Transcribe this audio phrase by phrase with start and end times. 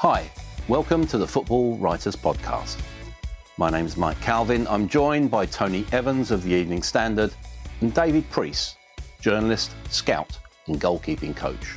[0.00, 0.30] Hi,
[0.66, 2.80] welcome to the Football Writers Podcast.
[3.58, 4.66] My name is Mike Calvin.
[4.66, 7.34] I'm joined by Tony Evans of the Evening Standard
[7.82, 8.76] and David Preece,
[9.20, 11.76] journalist, scout, and goalkeeping coach.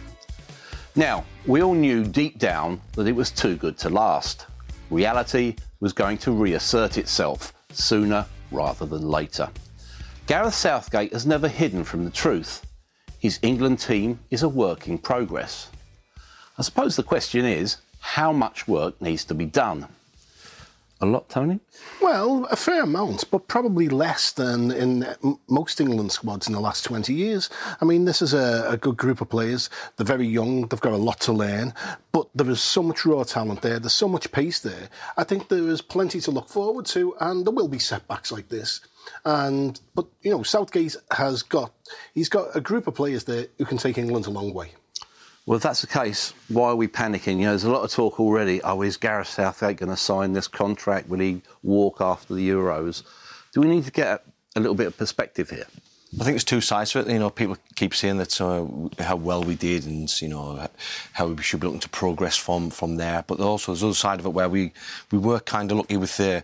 [0.95, 4.45] Now, we all knew deep down that it was too good to last.
[4.89, 9.49] Reality was going to reassert itself sooner rather than later.
[10.27, 12.65] Gareth Southgate has never hidden from the truth.
[13.19, 15.67] His England team is a work in progress.
[16.57, 19.87] I suppose the question is how much work needs to be done?
[20.99, 21.59] A lot, Tony?
[22.01, 25.07] Well, a fair amount, but probably less than in
[25.49, 27.49] most England squads in the last 20 years.
[27.81, 29.69] I mean, this is a, a, good group of players.
[29.95, 31.73] They're very young, they've got a lot to learn,
[32.11, 34.89] but there is so much raw talent there, there's so much pace there.
[35.17, 38.49] I think there is plenty to look forward to, and there will be setbacks like
[38.49, 38.81] this.
[39.25, 41.73] And but you know, Southgate has got
[42.13, 44.73] he's got a group of players there who can take England a long way.
[45.45, 47.37] Well, if that's the case, why are we panicking?
[47.37, 48.61] You know, there's a lot of talk already.
[48.61, 51.09] Oh, is Gareth Southgate going to sign this contract?
[51.09, 53.03] Will he walk after the Euros?
[53.51, 54.25] Do we need to get
[54.55, 55.65] a little bit of perspective here?
[56.15, 57.07] I think there's two sides to it.
[57.07, 58.67] You know, people keep saying that uh,
[59.03, 60.67] how well we did, and you know
[61.11, 63.23] how we should be looking to progress from from there.
[63.25, 64.73] But also there's the other side of it where we
[65.11, 66.43] we were kind of lucky with the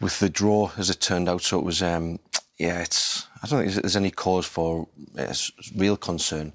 [0.00, 1.42] with the draw as it turned out.
[1.42, 2.20] So it was, um,
[2.58, 4.86] yeah, it's I don't think there's any cause for
[5.18, 5.34] uh,
[5.74, 6.52] real concern.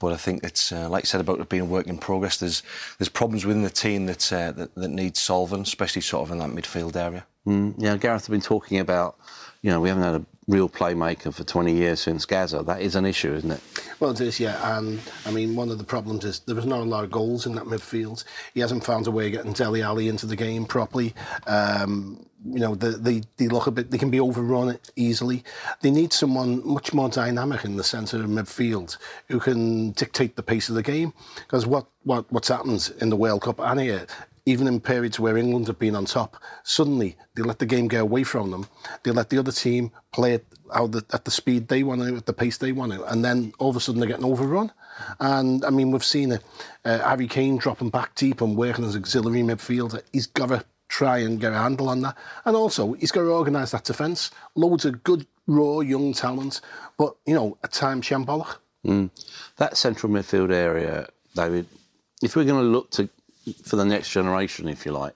[0.00, 2.36] But I think it's uh, like I said about it being a work in progress.
[2.38, 2.62] There's
[2.98, 6.38] there's problems within the team that uh, that, that need solving, especially sort of in
[6.38, 7.26] that midfield area.
[7.46, 9.16] Mm, yeah, Gareth has been talking about.
[9.62, 12.62] You know, we haven't had a real playmaker for 20 years since Gazza.
[12.62, 13.60] That is an issue, isn't it?
[14.00, 14.78] Well, it is, yeah.
[14.78, 17.46] And I mean, one of the problems is there was not a lot of goals
[17.46, 18.24] in that midfield.
[18.54, 21.14] He hasn't found a way of getting Dele Alli into the game properly.
[21.46, 25.44] Um, you know, they, they, they look a bit, they can be overrun easily.
[25.82, 28.96] They need someone much more dynamic in the centre of midfield
[29.28, 31.12] who can dictate the pace of the game.
[31.36, 34.06] Because what, what, what's happened in the World Cup and here,
[34.48, 38.00] even in periods where England have been on top, suddenly they let the game get
[38.00, 38.66] away from them.
[39.02, 42.24] They let the other team play it out at the speed they want to, at
[42.24, 44.72] the pace they want to, and then all of a sudden they're getting overrun.
[45.20, 46.42] And I mean, we've seen it.
[46.84, 50.02] Uh, Harry Kane dropping back deep and working as auxiliary midfielder.
[50.12, 52.16] He's got to try and get a handle on that.
[52.46, 54.30] And also, he's got to organise that defence.
[54.54, 56.62] Loads of good, raw, young talent,
[56.96, 58.56] but, you know, at times shambolic.
[58.86, 59.10] Mm.
[59.58, 61.66] That central midfield area, David,
[62.22, 63.08] if we're going to look to
[63.52, 65.14] for the next generation, if you like,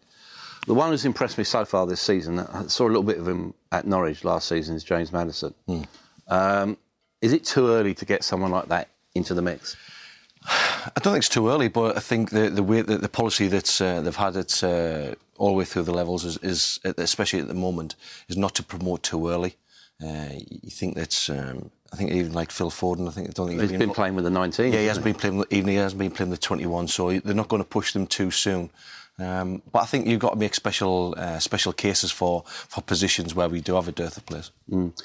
[0.67, 3.27] the one who's impressed me so far this season, I saw a little bit of
[3.27, 5.55] him at Norwich last season, is James Maddison.
[5.69, 5.87] Mm.
[6.29, 6.77] Um,
[7.21, 9.77] is it too early to get someone like that into the mix?
[10.47, 13.49] I don't think it's too early, but I think the the way the, the policy
[13.49, 17.41] that uh, they've had it uh, all the way through the levels is, is, especially
[17.41, 17.97] at the moment,
[18.29, 19.57] is not to promote too early.
[20.03, 23.49] Uh, you think that's um, I think even like Phil Foden, I think I don't
[23.49, 24.73] think he's been, been playing with the 19.
[24.73, 25.45] Yeah, he hasn't been playing.
[25.51, 28.07] Even he hasn't been playing with the 21, so they're not going to push them
[28.07, 28.71] too soon.
[29.19, 33.35] Um, but I think you've got to make special uh, special cases for for positions
[33.35, 34.53] where we do have a dearth of players.
[34.71, 34.99] Mm.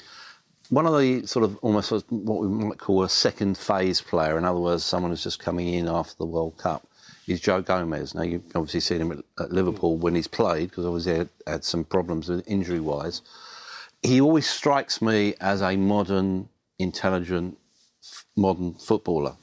[0.70, 4.44] One of the sort of almost what we might call a second phase player, in
[4.44, 6.86] other words, someone who's just coming in after the World Cup,
[7.26, 8.14] is Joe Gomez.
[8.14, 11.28] Now, you've obviously seen him at, at Liverpool when he's played, because obviously he had,
[11.46, 13.22] had some problems with injury wise.
[14.02, 17.58] He always strikes me as a modern, intelligent,
[18.36, 19.36] modern footballer.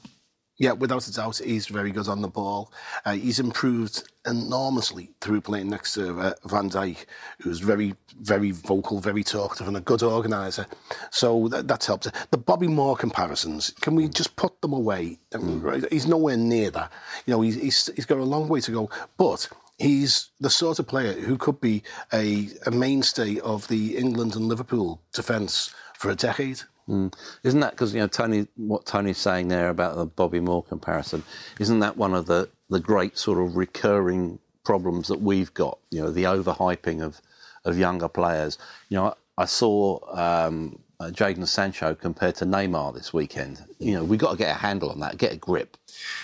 [0.58, 2.72] Yeah, without a doubt, he's very good on the ball.
[3.04, 7.04] Uh, he's improved enormously through playing next to uh, Van Dijk,
[7.42, 10.66] who's very, very vocal, very talkative, and a good organiser.
[11.10, 12.08] So that, that's helped.
[12.30, 15.18] The Bobby Moore comparisons, can we just put them away?
[15.32, 15.92] Mm.
[15.92, 16.90] He's nowhere near that.
[17.26, 18.88] You know, he's, he's, he's got a long way to go.
[19.18, 21.82] But he's the sort of player who could be
[22.14, 26.62] a, a mainstay of the England and Liverpool defence for a decade.
[26.88, 27.12] Mm.
[27.42, 28.46] Isn't that because you know Tony?
[28.56, 31.24] What Tony's saying there about the Bobby Moore comparison?
[31.58, 35.78] Isn't that one of the the great sort of recurring problems that we've got?
[35.90, 37.20] You know, the overhyping of
[37.64, 38.58] of younger players.
[38.88, 39.06] You know,
[39.38, 39.98] I, I saw.
[40.16, 43.62] Um, uh, Jadon Sancho compared to Neymar this weekend.
[43.78, 45.76] You know, we've got to get a handle on that, get a grip.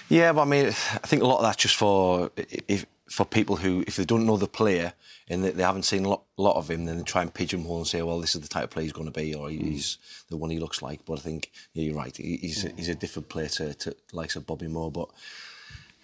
[0.09, 3.57] Yeah, but I mean, I think a lot of that's just for if, for people
[3.57, 4.95] who, if they don't know the player
[5.29, 7.87] and they, haven't seen a lot, lot, of him, then they try and pigeonhole and
[7.87, 10.29] say, well, this is the type of player he's going to be, or he's mm.
[10.29, 11.05] the one he looks like.
[11.05, 12.17] But I think yeah, you're right.
[12.17, 12.75] He's, mm.
[12.75, 14.91] he's a different player to, to likes of Bobby Moore.
[14.91, 15.11] But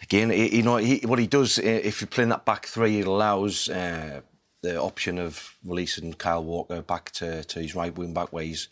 [0.03, 3.71] again, you know, he, what he does, if you're playing that back three, it allows
[3.71, 4.21] uh,
[4.61, 8.69] the option of releasing Kyle Walker back to, to his right wing back ways.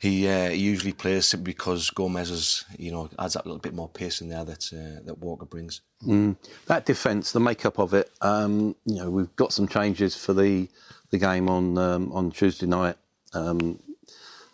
[0.00, 3.74] He, uh, he usually plays simply because Gomez is, you know, adds that little bit
[3.74, 5.82] more pace in there that uh, that Walker brings.
[6.06, 6.36] Mm.
[6.66, 10.68] That defence, the makeup of it, um, you know, we've got some changes for the
[11.10, 12.96] the game on um, on Tuesday night.
[13.34, 13.78] Um,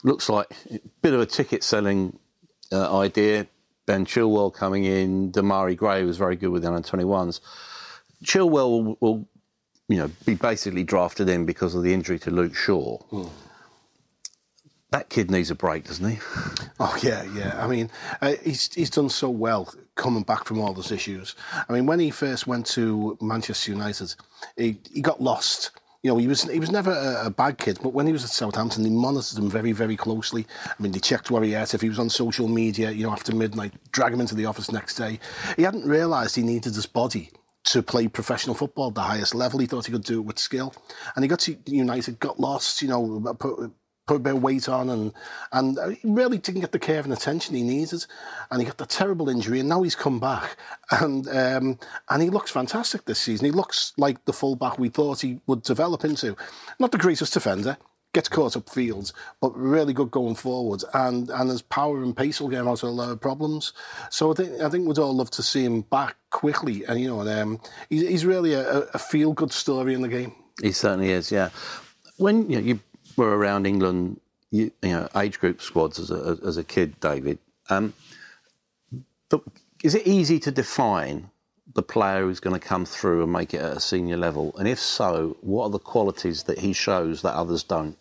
[0.03, 2.19] looks like a bit of a ticket selling
[2.73, 3.47] uh, idea.
[3.87, 7.41] Ben Chilwell coming in, Demarai Gray was very good with the under 21s.
[8.25, 9.29] Chilwell will, will
[9.89, 12.99] you know, be basically drafted in because of the injury to Luke Shaw.
[13.13, 13.31] Mm.
[14.91, 16.19] That kid needs a break, doesn't he?
[16.79, 17.55] Oh yeah, yeah.
[17.59, 17.91] I mean,
[18.21, 21.35] uh, he's he's done so well coming back from all those issues.
[21.67, 24.15] I mean, when he first went to Manchester United,
[24.59, 25.71] he he got lost.
[26.03, 28.25] You know, he was he was never a, a, bad kid, but when he was
[28.25, 30.47] at Southampton, they monitored him very, very closely.
[30.67, 31.73] I mean, they checked where he at.
[31.73, 34.71] If he was on social media, you know, after midnight, drag him into the office
[34.71, 35.19] next day.
[35.57, 37.31] He hadn't realised he needed his body
[37.67, 39.59] to play professional football at the highest level.
[39.59, 40.73] He thought he could do it with skill.
[41.15, 43.73] And he got to United, got lost, you know, put,
[44.07, 45.13] put a bit of weight on and
[45.53, 48.07] and really didn't get the care and attention he needed.
[48.51, 50.57] And he got the terrible injury and now he's come back.
[50.93, 51.79] And um,
[52.09, 53.47] and he looks fantastic this season.
[53.47, 56.37] He looks like the fullback we thought he would develop into.
[56.79, 57.77] Not the greatest defender,
[58.17, 60.83] gets caught up fields, but really good going forward.
[60.95, 63.75] And and his power and pace will get him out of a lot of problems.
[64.11, 66.83] So I think I think we'd all love to see him back quickly.
[66.87, 67.61] And you know, and, um,
[67.91, 70.35] he's, he's really a, a feel good story in the game.
[70.63, 71.31] He certainly is.
[71.31, 71.51] Yeah.
[72.17, 72.81] When you, know, you
[73.19, 74.19] were around England,
[74.51, 77.39] you, you, know, age group squads as a as a kid, David.
[77.69, 77.93] Um,
[79.29, 79.43] but
[79.85, 81.29] is it easy to define
[81.75, 84.57] the player who's going to come through and make it at a senior level?
[84.59, 87.99] And if so, what are the qualities that he shows that others don't?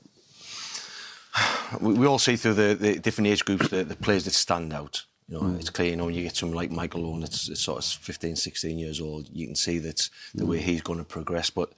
[1.80, 4.74] We, we all see through the, the different age groups the, the players that stand
[4.74, 5.04] out.
[5.28, 5.60] You know, mm.
[5.60, 7.86] it's clear, you know, when you get someone like Michael Owen that's, that's sort of
[7.86, 10.50] 15, 16 years old, you can see that the mm.
[10.50, 11.50] way he's going to progress.
[11.50, 11.72] But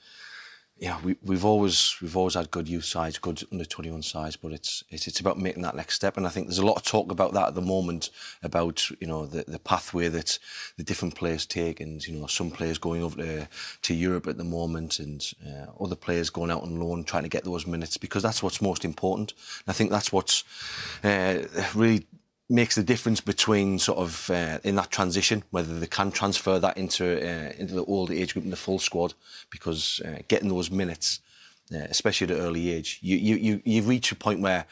[0.79, 4.35] yeah, we, we've always we've always had good youth sides, good under twenty one sides,
[4.35, 6.17] but it's, it's it's about making that next step.
[6.17, 8.11] And I think there's a lot of talk about that at the moment
[8.43, 10.37] about you know the, the pathway that
[10.77, 13.47] the different players take, and you know some players going over to,
[13.81, 17.29] to Europe at the moment, and uh, other players going out on loan trying to
[17.29, 19.31] get those minutes because that's what's most important.
[19.31, 20.43] And I think that's what's
[21.03, 21.39] uh,
[21.73, 22.05] really
[22.49, 26.77] makes the difference between sort of uh, in that transition whether they can transfer that
[26.77, 29.13] into uh, into the older age group and the full squad
[29.49, 31.19] because uh, getting those minutes
[31.73, 34.65] uh, especially at an early age you you you you've reached a point where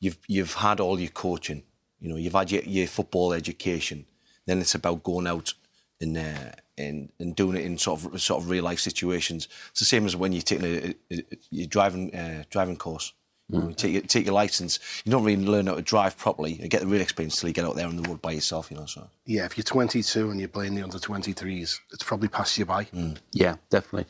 [0.00, 1.62] you've you've had all your coaching
[2.00, 4.04] you know you've had your, your football education
[4.46, 5.54] then it's about going out
[6.02, 9.48] and uh, and and doing it in sort of sort of real life situations.
[9.70, 11.24] It's the same as when you're taking a, a,
[11.62, 13.12] a driving uh, driving course
[13.52, 13.68] Mm.
[13.68, 16.70] You take, your, take your license, you don't really learn how to drive properly and
[16.70, 18.76] get the real experience until you get out there on the road by yourself, you
[18.76, 18.86] know.
[18.86, 22.64] So yeah, if you're 22 and you're playing the under 23s, it's probably passed you
[22.64, 22.84] by.
[22.86, 23.18] Mm.
[23.32, 24.06] Yeah, definitely.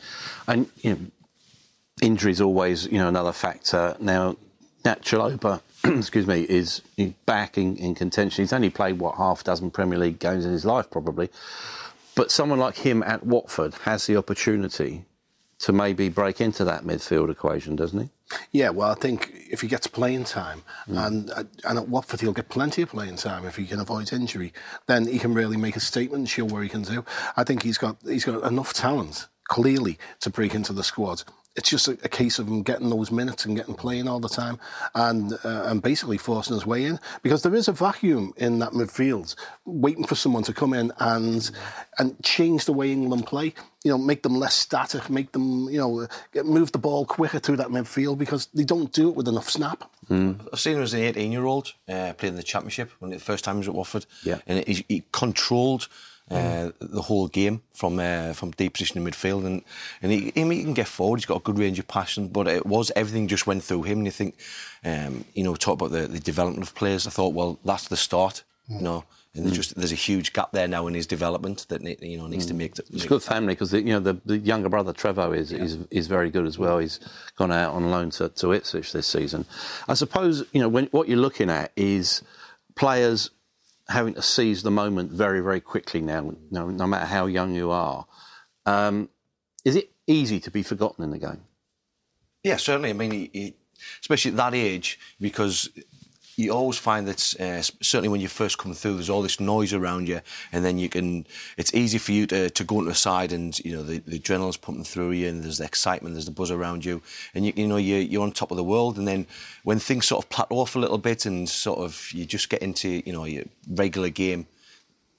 [0.47, 0.99] And you know,
[2.01, 3.97] injuries always you know another factor.
[4.01, 4.37] Now,
[4.85, 6.83] Nat Chalobah, excuse me, is
[7.27, 8.43] back in, in contention.
[8.43, 11.31] He's only played what half dozen Premier League games in his life, probably.
[12.15, 15.05] But someone like him at Watford has the opportunity
[15.63, 18.11] to maybe break into that midfield equation, doesn't he?
[18.51, 21.07] Yeah, well, I think if he gets playing time, mm.
[21.07, 21.31] and
[21.65, 24.53] and at Watford he'll get plenty of playing time if he can avoid injury,
[24.87, 27.05] then he can really make a statement and show where he can do.
[27.37, 31.23] I think he's got he's got enough talent clearly to break into the squad
[31.55, 34.29] it's just a, a, case of him getting those minutes and getting playing all the
[34.29, 34.59] time
[34.95, 38.73] and uh, and basically forcing his way in because there is a vacuum in that
[38.73, 41.51] midfield waiting for someone to come in and
[41.99, 43.55] and change the way England play
[43.85, 47.39] you know make them less static make them you know get, move the ball quicker
[47.39, 50.39] through that midfield because they don't do it with enough snap mm.
[50.53, 53.45] I've seen him as an 18 year old uh, playing the championship when the first
[53.45, 54.39] time he was at Watford yeah.
[54.47, 55.89] and he, he controlled
[56.31, 59.63] uh, the whole game from uh, from deep position in midfield, and
[60.01, 61.19] and he, he can get forward.
[61.19, 63.99] He's got a good range of passion, but it was everything just went through him.
[63.99, 64.37] And you think,
[64.85, 67.07] um, you know, talk about the, the development of players.
[67.07, 68.45] I thought, well, that's the start.
[68.69, 71.83] You know, and there's just there's a huge gap there now in his development that
[72.03, 72.79] you know needs to make.
[72.79, 76.07] It's a good family because you know the, the younger brother Trevoh is, is is
[76.07, 76.79] very good as well.
[76.79, 77.01] He's
[77.37, 79.47] gone out on loan to, to Ipswich this season.
[79.89, 82.23] I suppose you know when what you're looking at is
[82.77, 83.31] players
[83.93, 86.35] having to seize the moment very very quickly now.
[86.51, 88.07] No, no matter how young you are,
[88.67, 89.09] um,
[89.65, 91.45] is it easy to be forgotten in the game?
[92.43, 92.91] Yeah, certainly.
[92.91, 93.55] I mean,
[94.01, 95.71] especially at that age, because
[96.37, 99.73] you always find that uh, certainly when you first come through, there's all this noise
[99.73, 100.21] around you,
[100.51, 101.27] and then you can.
[101.57, 104.19] It's easy for you to, to go into a side, and you know the, the
[104.19, 107.03] adrenaline's pumping through you, and there's the excitement, there's the buzz around you,
[107.35, 108.97] and you, you know you're, you're on top of the world.
[108.97, 109.27] And then
[109.65, 112.63] when things sort of plateau off a little bit, and sort of you just get
[112.63, 114.47] into you know your regular game,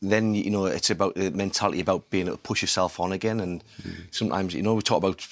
[0.02, 3.40] then you know it's about the mentality about being able to push yourself on again.
[3.40, 4.08] And mm.
[4.12, 5.26] sometimes you know we talk about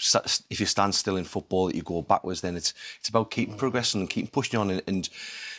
[0.49, 2.41] if you stand still in football that you go backwards.
[2.41, 5.09] Then it's it's about keeping progressing and keeping pushing on and, and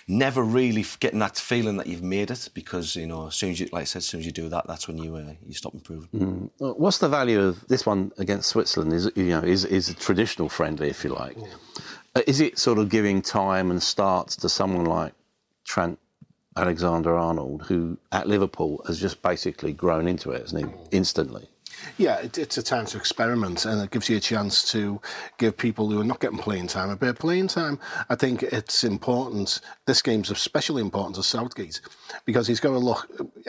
[0.08, 3.60] never really getting that feeling that you've made it because you know as soon as
[3.60, 5.54] you like I said as soon as you do that that's when you uh, you
[5.54, 6.08] stop improving.
[6.60, 6.78] Mm.
[6.78, 8.92] What's the value of this one against Switzerland?
[8.92, 11.36] Is you know is is a traditional friendly if you like.
[11.36, 11.46] Yeah.
[12.14, 15.14] Uh, is it sort of giving time and starts to someone like
[15.64, 15.98] Trent
[16.56, 20.96] Alexander Arnold, who at Liverpool has just basically grown into it, hasn't he?
[20.96, 21.48] Instantly.
[21.98, 25.00] Yeah, it, it's a time to experiment, and it gives you a chance to
[25.38, 27.78] give people who are not getting playing time a bit of playing time.
[28.08, 29.60] I think it's important.
[29.86, 31.80] This game's especially important to Southgate
[32.24, 33.08] because he's going to look.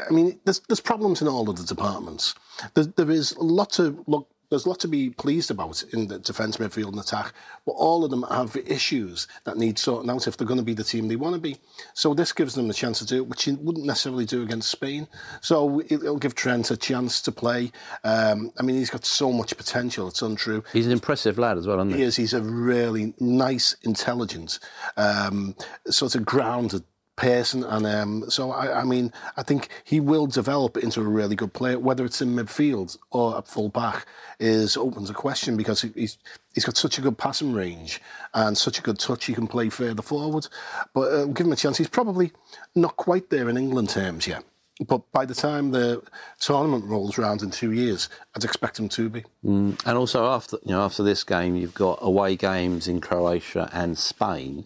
[0.10, 2.36] I mean, there's, there's problems in all of the departments.
[2.74, 6.07] There, there is a lot to look there's a lot to be pleased about in
[6.07, 7.33] the defence, midfield, and attack,
[7.65, 10.75] but all of them have issues that need sorting out if they're going to be
[10.75, 11.57] the team they want to be.
[11.95, 14.69] So this gives them a chance to do it, which you wouldn't necessarily do against
[14.69, 15.07] Spain.
[15.41, 17.72] So it'll give Trent a chance to play.
[18.03, 20.63] Um, I mean, he's got so much potential; it's untrue.
[20.72, 21.98] He's an impressive lad as well, isn't he?
[21.98, 22.15] He is.
[22.15, 24.60] He's a really nice, intelligent,
[24.98, 25.55] um,
[25.88, 26.83] sort of grounded
[27.15, 27.63] person.
[27.63, 31.53] And um, so, I, I, mean, I think he will develop into a really good
[31.53, 31.79] player.
[31.79, 34.05] Whether it's in midfield or at full back
[34.39, 36.17] is opens a question because he's
[36.53, 38.01] he's got such a good passing range
[38.34, 39.25] and such a good touch.
[39.25, 40.48] He can play further forward,
[40.93, 41.77] but uh, give him a chance.
[41.77, 42.32] He's probably
[42.75, 44.43] not quite there in England terms yet.
[44.88, 46.01] But by the time the
[46.39, 49.24] tournament rolls around in two years, I'd expect him to be.
[49.46, 49.79] Mm.
[49.86, 53.98] And also after you know after this game, you've got away games in Croatia and
[53.98, 54.65] Spain.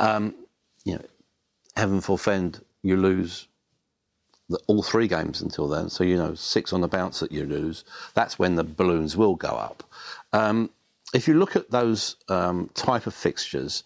[0.00, 0.34] Um,
[0.84, 1.04] you know,
[1.80, 3.48] heaven forfend, you lose
[4.48, 5.88] the, all three games until then.
[5.88, 7.84] So, you know, six on the bounce that you lose,
[8.14, 9.82] that's when the balloons will go up.
[10.32, 10.70] Um,
[11.12, 13.82] if you look at those um, type of fixtures,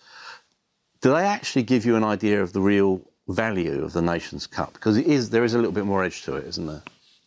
[1.01, 4.75] do they actually give you an idea of the real value of the Nations Cup?
[4.75, 6.83] Because it is, there is a little bit more edge to it, isn't there?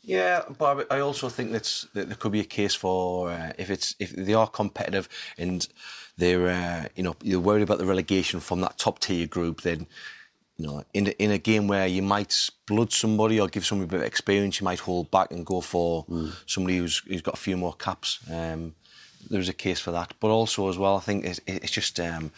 [0.08, 3.70] Yeah, but I also think that's, that there could be a case for uh, if
[3.70, 5.68] it's if they are competitive and
[6.18, 9.86] they're uh, you know you're worried about the relegation from that top tier group, then
[10.58, 13.88] you know, in a, in a game where you might blood somebody or give somebody
[13.88, 16.32] a bit of experience, you might hold back and go for mm.
[16.48, 18.20] somebody who's, who's got a few more caps.
[18.32, 18.74] Um,
[19.30, 22.32] there's a case for that, but also as well, I think it's, it's just um,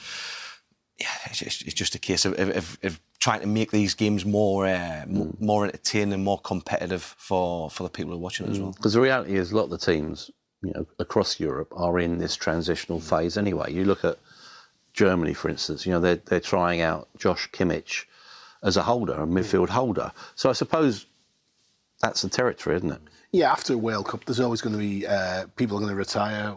[1.00, 4.66] yeah, it's, it's, just a case of, of, of, trying to make these games more
[4.66, 5.40] uh, mm.
[5.40, 8.52] more entertaining, more competitive for, for the people who are watching mm.
[8.52, 8.72] as well.
[8.72, 10.30] Because the reality is, a lot of the teams,
[10.62, 13.72] you know, across Europe are in this transitional phase anyway.
[13.72, 14.18] You look at
[15.00, 18.04] Germany, for instance, you know, they're, they're trying out Josh Kimmich
[18.62, 20.12] as a holder, a midfield holder.
[20.36, 21.06] So I suppose
[22.02, 23.02] that's the territory, isn't it?
[23.32, 25.96] Yeah, after a World Cup, there's always going to be uh, people are going to
[25.96, 26.54] retire,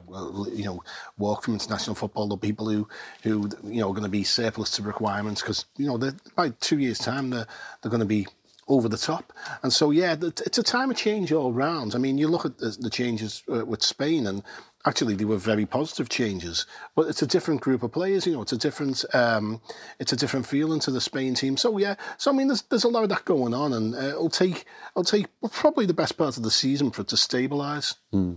[0.52, 0.82] you know,
[1.18, 2.26] walk from international football.
[2.26, 2.88] The people who,
[3.22, 6.80] who you know, are going to be surplus to requirements because you know, by two
[6.80, 7.46] years' time, they're
[7.80, 8.26] they're going to be
[8.68, 9.32] over the top.
[9.62, 11.94] And so, yeah, it's a time of change all round.
[11.94, 14.42] I mean, you look at the changes uh, with Spain, and
[14.84, 18.42] actually they were very positive changes but it's a different group of players you know
[18.42, 19.60] it's a different um,
[19.98, 21.56] it's a different feeling to the Spain team.
[21.56, 23.98] So yeah so I mean there's, there's a lot of that going on and uh,
[23.98, 27.96] it'll take it'll take probably the best part of the season for it to stabilise
[28.12, 28.36] mm.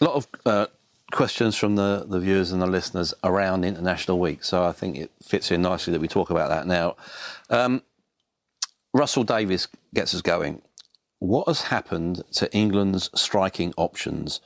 [0.00, 0.66] a lot of uh,
[1.12, 5.10] questions from the, the viewers and the listeners around International Week so I think it
[5.22, 6.96] fits in nicely that we talk about that now.
[7.48, 7.82] Um,
[8.92, 10.62] Russell Davis gets us going.
[11.20, 14.40] What has happened to England's striking options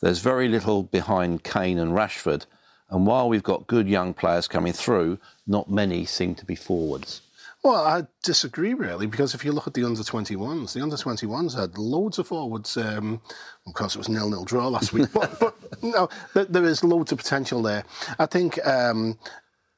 [0.00, 2.46] there's very little behind Kane and Rashford.
[2.88, 7.22] And while we've got good young players coming through, not many seem to be forwards.
[7.66, 11.58] Well, I disagree really because if you look at the under 21s, the under 21s
[11.58, 12.76] had loads of forwards.
[12.76, 13.20] Um,
[13.66, 17.10] of course, it was nil nil draw last week, but, but no, there is loads
[17.10, 17.82] of potential there.
[18.20, 19.18] I think, um,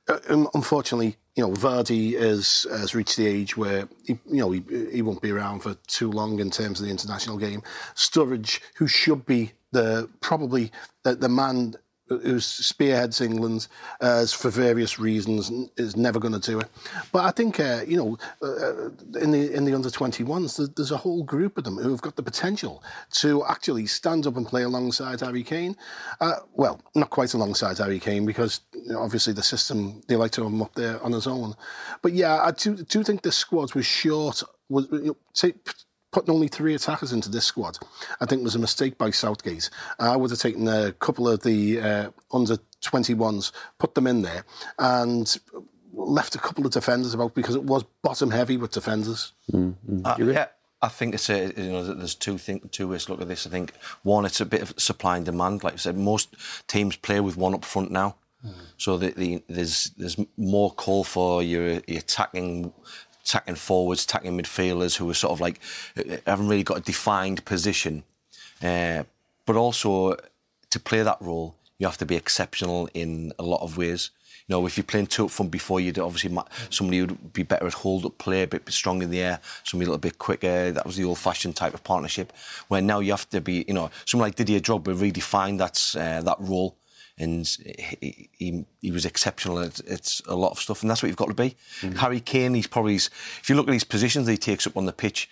[0.07, 0.19] uh,
[0.53, 5.01] unfortunately, you know, Vardy has has reached the age where he, you know he, he
[5.01, 7.63] won't be around for too long in terms of the international game.
[7.95, 10.73] Sturridge, who should be the probably
[11.05, 11.75] the, the man
[12.09, 13.69] who spearheads England
[14.01, 16.69] uh, for various reasons is never going to do it.
[17.13, 18.89] But I think uh, you know uh,
[19.21, 22.17] in the in the under 21s there's a whole group of them who have got
[22.17, 22.83] the potential
[23.13, 25.77] to actually stand up and play alongside Harry Kane.
[26.21, 30.33] Uh, well, not quite alongside Harry Kane because you know, obviously the system they like
[30.33, 31.55] to have him up there on his own.
[32.03, 34.43] But yeah, I do, do think the squad was short.
[34.69, 35.53] Was you know,
[36.11, 37.79] putting only three attackers into this squad,
[38.21, 39.71] I think was a mistake by Southgate.
[39.99, 44.45] I would have taken a couple of the uh, under 21s, put them in there,
[44.79, 45.39] and
[45.93, 49.33] left a couple of defenders about because it was bottom heavy with defenders.
[49.53, 50.01] Mm-hmm.
[50.05, 50.47] Uh, yeah.
[50.81, 53.47] I think it's a you know there's two thing, two ways to look at this.
[53.47, 53.73] I think
[54.05, 55.65] one, it's a bit of supply and demand.
[55.65, 56.37] Like I said, most
[56.69, 58.15] teams play with one up front now,
[58.47, 58.53] mm.
[58.77, 62.73] so the, the, there's there's more call for your, your attacking
[63.29, 65.61] attacking forwards, attacking midfielders who are sort of like
[65.97, 68.03] uh, haven't really got a defined position.
[68.63, 69.05] Uh,
[69.47, 70.17] but also
[70.71, 74.11] to play that role, you have to be exceptional in a lot of ways.
[74.47, 76.35] You know, if you're playing two up front before, you'd obviously
[76.71, 79.87] somebody would be better at hold up play, a bit strong in the air, somebody
[79.87, 80.73] a little bit quicker.
[80.73, 82.33] That was the old-fashioned type of partnership.
[82.69, 86.23] Where now you have to be, you know, someone like Didier Drogba redefined that uh,
[86.23, 86.78] that role
[87.19, 87.47] and
[88.01, 91.17] he, he, he was exceptional at, at, a lot of stuff, and that's what you've
[91.17, 91.57] got to be.
[91.81, 91.97] Mm.
[91.97, 94.87] Harry Kane, he's probably, if you look at his positions that he takes up on
[94.87, 95.29] the pitch,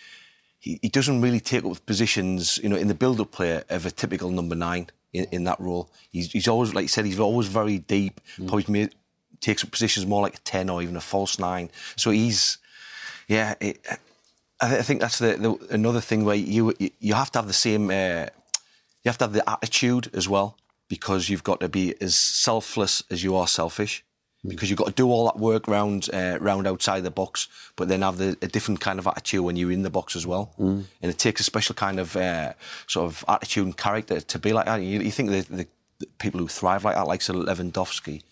[0.58, 3.90] he, he doesn't really take up positions, you know, in the build-up player of a
[3.90, 5.90] typical number nine in, in that role.
[6.10, 8.20] He's, he's, always, like you said, he's always very deep.
[8.36, 8.48] Mm.
[8.48, 8.94] Probably made,
[9.40, 11.70] takes up positions more like a ten or even a false nine.
[11.94, 12.58] So he's,
[13.28, 13.54] yeah.
[13.60, 13.86] It,
[14.60, 17.90] I think that's the, the, another thing where you you have to have the same.
[17.90, 18.26] Uh,
[19.04, 20.56] you have to have the attitude as well
[20.88, 24.04] because you've got to be as selfless as you are selfish.
[24.46, 27.88] Because you've got to do all that work round uh, round outside the box, but
[27.88, 30.52] then have the, a different kind of attitude when you're in the box as well.
[30.60, 30.84] Mm.
[31.02, 32.52] And it takes a special kind of uh,
[32.86, 34.76] sort of attitude and character to be like that.
[34.76, 35.66] You, you think the, the,
[35.98, 38.22] the, people who thrive like that, like Sir Lewandowski,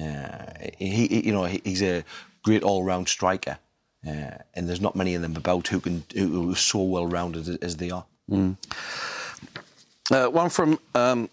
[0.00, 2.02] uh, he, he, you know, he, he's a
[2.42, 3.58] great all-round striker,
[4.06, 7.56] uh, and there's not many of them about who can who are so well-rounded as,
[7.56, 8.06] as they are.
[8.30, 8.56] Mm.
[10.10, 11.28] Uh, one from um,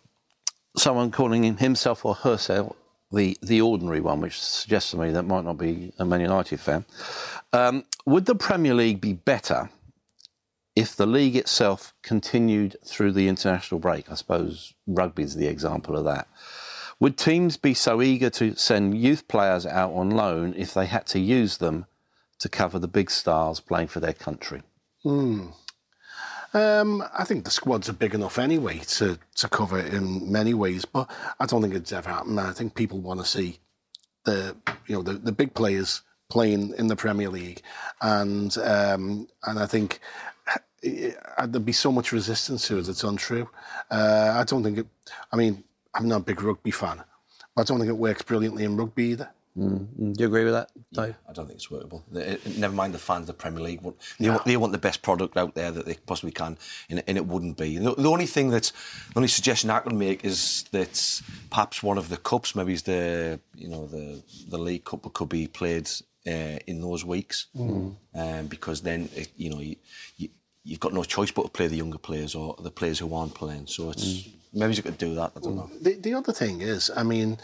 [0.78, 2.76] someone calling himself or herself
[3.12, 6.60] the, the ordinary one, which suggests to me that might not be a Man United
[6.60, 6.86] fan.
[7.54, 9.70] Um, would the Premier League be better
[10.76, 14.12] if the league itself continued through the international break?
[14.12, 16.28] I suppose rugby is the example of that.
[17.00, 21.06] Would teams be so eager to send youth players out on loan if they had
[21.08, 21.86] to use them
[22.40, 24.64] to cover the big stars playing for their country?
[25.04, 25.48] Hmm.
[26.56, 30.54] Um, I think the squads are big enough anyway to, to cover it in many
[30.54, 32.40] ways, but I don't think it's ever happened.
[32.40, 33.60] I think people want to see
[34.24, 34.56] the
[34.88, 37.62] you know the, the big players playing in the Premier League,
[38.02, 40.00] and um, and I think
[40.82, 42.88] there'd be so much resistance to it.
[42.88, 43.50] It's untrue.
[43.92, 44.88] Uh, I don't think it.
[45.34, 45.62] I mean,
[45.94, 47.04] I'm not a big rugby fan,
[47.54, 49.30] but I don't think it works brilliantly in rugby either.
[49.58, 50.14] Mm.
[50.14, 50.70] Do you agree with that?
[50.92, 52.04] Yeah, I don't think it's workable.
[52.12, 53.82] Never mind the fans the Premier League.
[54.20, 54.34] They, no.
[54.34, 56.58] want, they want the best product out there that they possibly can,
[56.90, 57.78] and, and it wouldn't be.
[57.78, 61.98] The, the, only thing that's, the only suggestion I can make is that perhaps one
[61.98, 65.90] of the cups, maybe is the, you know, the the League Cup could be played
[66.28, 67.96] uh, in those weeks, mm.
[68.14, 69.78] um, because then, it, you know, you,
[70.18, 70.30] you,
[70.66, 73.34] you've got no choice but to play the younger players or the players who aren't
[73.34, 73.68] playing.
[73.68, 74.06] So it's.
[74.06, 75.34] Mm maybe you could do that.
[75.36, 75.70] I don't know.
[75.82, 77.38] The, the other thing is, I mean,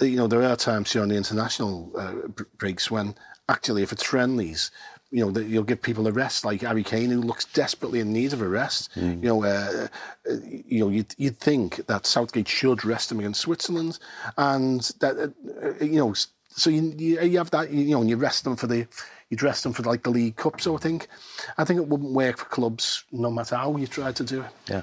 [0.00, 3.14] you know, there are times here on the international uh, breaks when
[3.48, 4.70] actually, if it's friendlies,
[5.10, 8.32] you know, you'll give people a rest, like Harry Kane, who looks desperately in need
[8.32, 8.90] of a rest.
[8.96, 9.22] Mm.
[9.22, 9.88] You know, uh,
[10.28, 10.34] uh,
[10.66, 13.98] you know, you'd, you'd think that Southgate should rest him against Switzerland,
[14.36, 16.14] and that uh, uh you know,
[16.48, 18.86] so you, you have that, you know, and you rest them for the
[19.30, 20.60] you dress them for like the League Cup.
[20.60, 21.08] So I think,
[21.58, 24.50] I think it wouldn't work for clubs no matter how you try to do it.
[24.68, 24.82] Yeah.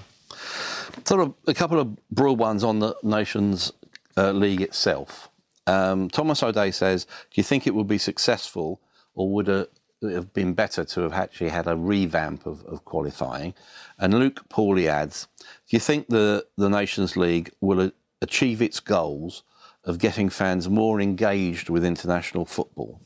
[1.05, 3.71] Sort of a couple of broad ones on the Nations
[4.17, 5.29] uh, League itself.
[5.67, 8.81] Um, Thomas O'Day says, "Do you think it would be successful,
[9.15, 13.53] or would it have been better to have actually had a revamp of, of qualifying?"
[13.97, 17.91] And Luke Pauly adds, "Do you think the the Nations League will
[18.21, 19.43] achieve its goals
[19.85, 23.01] of getting fans more engaged with international football?"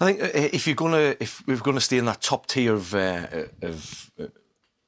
[0.00, 2.94] I think uh, if you're gonna if we're gonna stay in that top tier of
[2.94, 3.26] uh,
[3.62, 4.12] of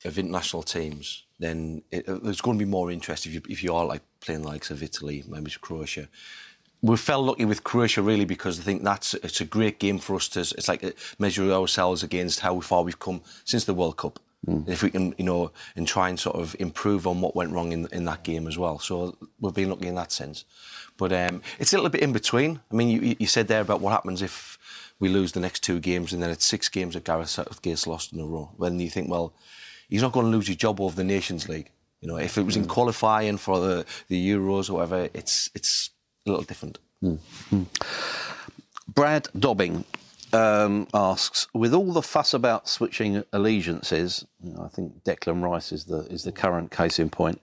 [0.05, 3.63] of international teams, then it, uh, there's going to be more interest if you if
[3.63, 6.09] you are like playing likes of Italy, maybe Croatia.
[6.83, 10.17] We felt lucky with Croatia really because I think that's it's a great game for
[10.17, 13.97] us to it's like uh, measure ourselves against how far we've come since the World
[13.97, 14.19] Cup.
[14.47, 14.67] Mm.
[14.67, 17.73] If we can, you know, and try and sort of improve on what went wrong
[17.73, 18.79] in in that game as well.
[18.79, 20.45] So we've been lucky in that sense.
[20.97, 22.61] But um, it's a little bit in between.
[22.71, 24.59] I mean, you, you said there about what happens if
[24.99, 28.13] we lose the next two games and then it's six games that Gareth Southgate's lost
[28.13, 28.53] in a row.
[28.57, 29.33] When you think, well,
[29.91, 31.71] he's not going to lose his job over the Nations League.
[32.01, 32.69] You know, if it was in mm.
[32.69, 35.91] qualifying for the, the Euros or whatever, it's it's
[36.27, 36.79] a little different.
[37.05, 37.19] Mm.
[37.51, 37.67] Mm.
[38.89, 39.85] Brad Dobbing
[40.33, 45.73] um, asks, with all the fuss about switching allegiances, you know, I think Declan Rice
[45.73, 47.43] is the is the current case in point,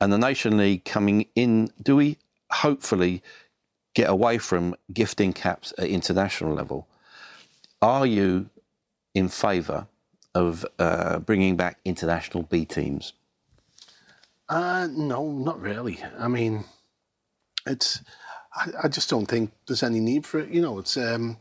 [0.00, 2.18] and the Nation League coming in, do we
[2.50, 3.22] hopefully
[3.94, 6.86] get away from gifting caps at international level?
[7.80, 8.50] Are you
[9.14, 9.86] in favour
[10.36, 13.14] of uh, bringing back international B teams?
[14.48, 15.98] Uh, no, not really.
[16.18, 16.64] I mean,
[17.66, 18.02] it's.
[18.54, 20.50] I, I just don't think there's any need for it.
[20.50, 20.96] You know, it's.
[20.96, 21.38] Um,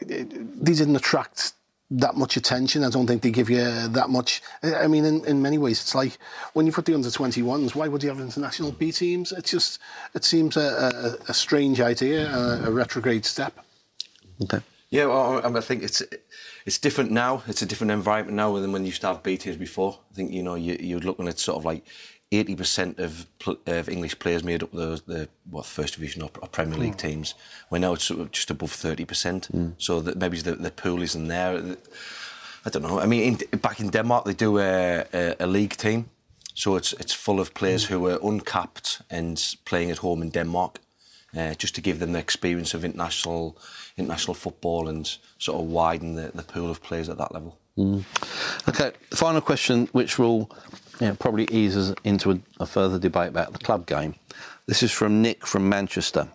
[0.00, 1.52] it, it, these didn't attract
[1.90, 2.82] that much attention.
[2.82, 4.42] I don't think they give you that much.
[4.62, 6.16] I mean, in, in many ways, it's like
[6.54, 9.32] when you put the under 21s, why would you have international B teams?
[9.32, 9.78] It just
[10.14, 13.54] it seems a, a, a strange idea, a, a retrograde step.
[14.42, 14.60] Okay.
[14.92, 16.02] Yeah, well, I, I think it's
[16.66, 17.42] it's different now.
[17.46, 19.98] It's a different environment now than when you used to have B teams before.
[20.10, 21.82] I think you know you, you're looking at sort of like
[22.30, 23.26] eighty percent of
[23.66, 27.08] of English players made up the the what first division or, or Premier League hmm.
[27.08, 27.34] teams.
[27.70, 29.46] When now it's sort of just above thirty percent.
[29.46, 29.70] Hmm.
[29.78, 31.76] So that maybe the, the pool isn't there.
[32.66, 33.00] I don't know.
[33.00, 36.10] I mean, in, back in Denmark they do a, a, a league team,
[36.52, 37.94] so it's it's full of players hmm.
[37.94, 40.80] who are uncapped and playing at home in Denmark.
[41.34, 43.56] Uh, just to give them the experience of international
[43.96, 47.56] international football and sort of widen the, the pool of players at that level.
[48.68, 50.50] Okay, final question, which will
[51.00, 54.14] you know, probably ease us into a, a further debate about the club game.
[54.66, 56.28] This is from Nick from Manchester.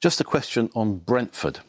[0.00, 1.60] Just a question on Brentford.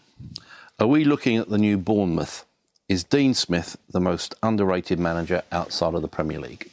[0.77, 2.45] Are we looking at the new Bournemouth?
[2.89, 6.69] Is Dean Smith the most underrated manager outside of the Premier League?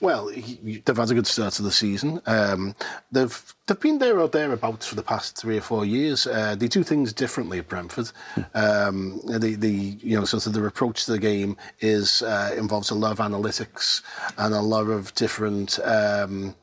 [0.00, 2.22] Well, he, they've had a good start to the season.
[2.26, 2.74] Um,
[3.12, 6.26] they've they've been there or thereabouts for the past three or four years.
[6.26, 8.10] Uh, they do things differently at Brentford.
[8.54, 12.90] Um, the the you know sort of their approach to the game is uh, involves
[12.90, 14.02] a lot of analytics
[14.38, 15.78] and a lot of different.
[15.84, 16.54] Um,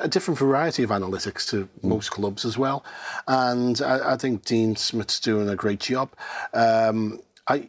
[0.00, 2.84] a different variety of analytics to most clubs as well,
[3.28, 6.10] and I, I think Dean Smith's doing a great job.
[6.52, 7.68] Um, I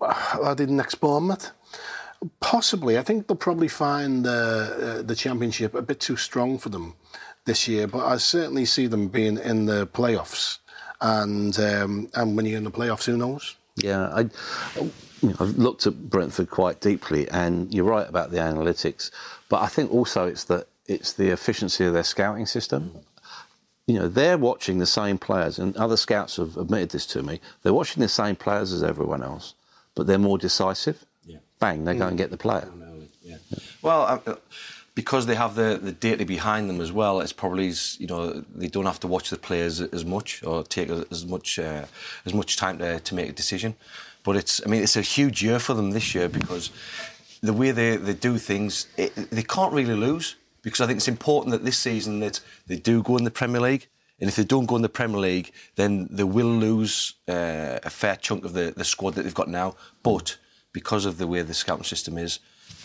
[0.00, 1.50] I did next Bournemouth.
[2.40, 6.68] Possibly, I think they'll probably find the uh, the championship a bit too strong for
[6.68, 6.94] them
[7.44, 7.86] this year.
[7.86, 10.58] But I certainly see them being in the playoffs,
[11.00, 13.54] and um, and when you're in the playoffs, who knows?
[13.76, 14.20] Yeah, I,
[15.22, 19.12] you know, I've looked at Brentford quite deeply, and you're right about the analytics,
[19.48, 22.92] but I think also it's the it's the efficiency of their scouting system.
[23.86, 27.40] You know, they're watching the same players, and other scouts have admitted this to me.
[27.62, 29.54] They're watching the same players as everyone else,
[29.94, 31.04] but they're more decisive.
[31.58, 32.68] Bang, they go and get the player.
[33.22, 33.36] Yeah.
[33.82, 34.36] Well, uh,
[34.94, 38.68] because they have the, the data behind them as well, it's probably you know they
[38.68, 41.84] don't have to watch the players as much or take as much uh,
[42.26, 43.74] as much time to, to make a decision.
[44.24, 46.70] But it's I mean it's a huge year for them this year because
[47.42, 51.08] the way they, they do things, it, they can't really lose because I think it's
[51.08, 53.88] important that this season that they do go in the Premier League.
[54.20, 57.90] And if they don't go in the Premier League, then they will lose uh, a
[57.90, 59.76] fair chunk of the, the squad that they've got now.
[60.02, 60.36] But
[60.72, 62.40] because of the way the scouting system is,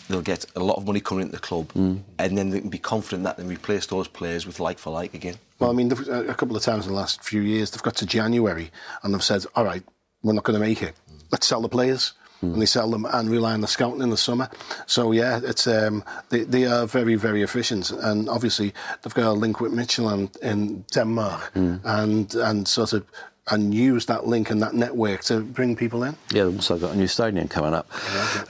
[0.08, 2.00] they'll get a lot of money coming into the club, mm.
[2.18, 5.14] and then they can be confident that they replace those players with like for like
[5.14, 5.36] again.
[5.58, 7.82] Well, I mean, a uh, a couple of times in the last few years, they've
[7.82, 8.70] got to January
[9.02, 9.82] and they've said, all right,
[10.22, 10.94] we're not going to make it.
[11.30, 12.12] Let's sell the players.
[12.42, 12.54] Mm.
[12.54, 14.50] And they sell them and rely on the scouting in the summer.
[14.86, 17.90] So, yeah, it's um, they, they are very, very efficient.
[17.90, 21.80] And obviously, they've got a link with Midtjylland in Denmark mm.
[21.84, 23.06] and, and sort of
[23.50, 26.16] and use that link and that network to bring people in.
[26.32, 27.90] Yeah, they've also got a new stadium coming up.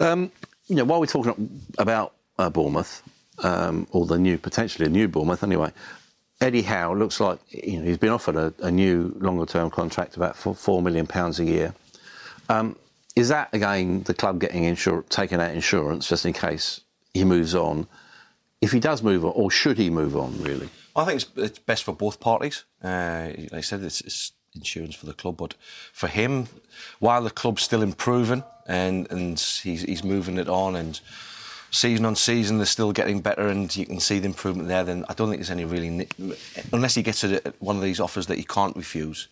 [0.00, 0.30] Um,
[0.66, 3.02] you know, while we're talking about uh, Bournemouth,
[3.42, 5.72] um, or the new, potentially a new Bournemouth anyway,
[6.40, 10.16] Eddie Howe looks like you know, he's been offered a, a new longer term contract,
[10.16, 11.74] about four, four million pounds a year.
[12.48, 12.76] Um,
[13.16, 16.80] is that again the club getting insur- taking out insurance just in case
[17.12, 17.86] he moves on?
[18.60, 20.68] If he does move on, or should he move on, really?
[20.96, 22.64] I think it's, it's best for both parties.
[22.82, 25.54] Uh, like I said, it's, it's insurance for the club, but
[25.92, 26.46] for him,
[26.98, 31.00] while the club's still improving and and he's, he's moving it on and
[31.70, 35.04] season on season they're still getting better and you can see the improvement there, then
[35.08, 36.08] I don't think there's any really
[36.72, 39.28] unless he gets a, one of these offers that he can't refuse.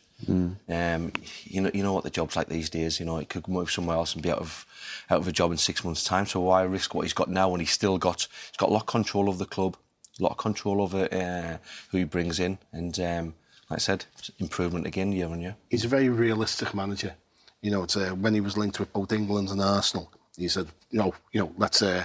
[0.69, 1.13] Um,
[1.45, 3.01] you know, you know what the job's like these days.
[3.01, 4.67] You know, it could move somewhere else and be out of
[5.11, 6.27] out of a job in six months' time.
[6.27, 8.83] So why risk what he's got now when he's still got he's got a lot
[8.83, 9.77] of control of the club,
[10.21, 11.59] a lot of control over uh,
[11.91, 13.35] who he brings in, and um,
[13.73, 14.05] like I said,
[14.39, 15.57] improvement again year on year.
[15.71, 17.15] he's a very realistic manager.
[17.63, 20.67] You know, it's, uh, when he was linked with both England and Arsenal, he said,
[20.91, 22.05] you know, you know, let's uh,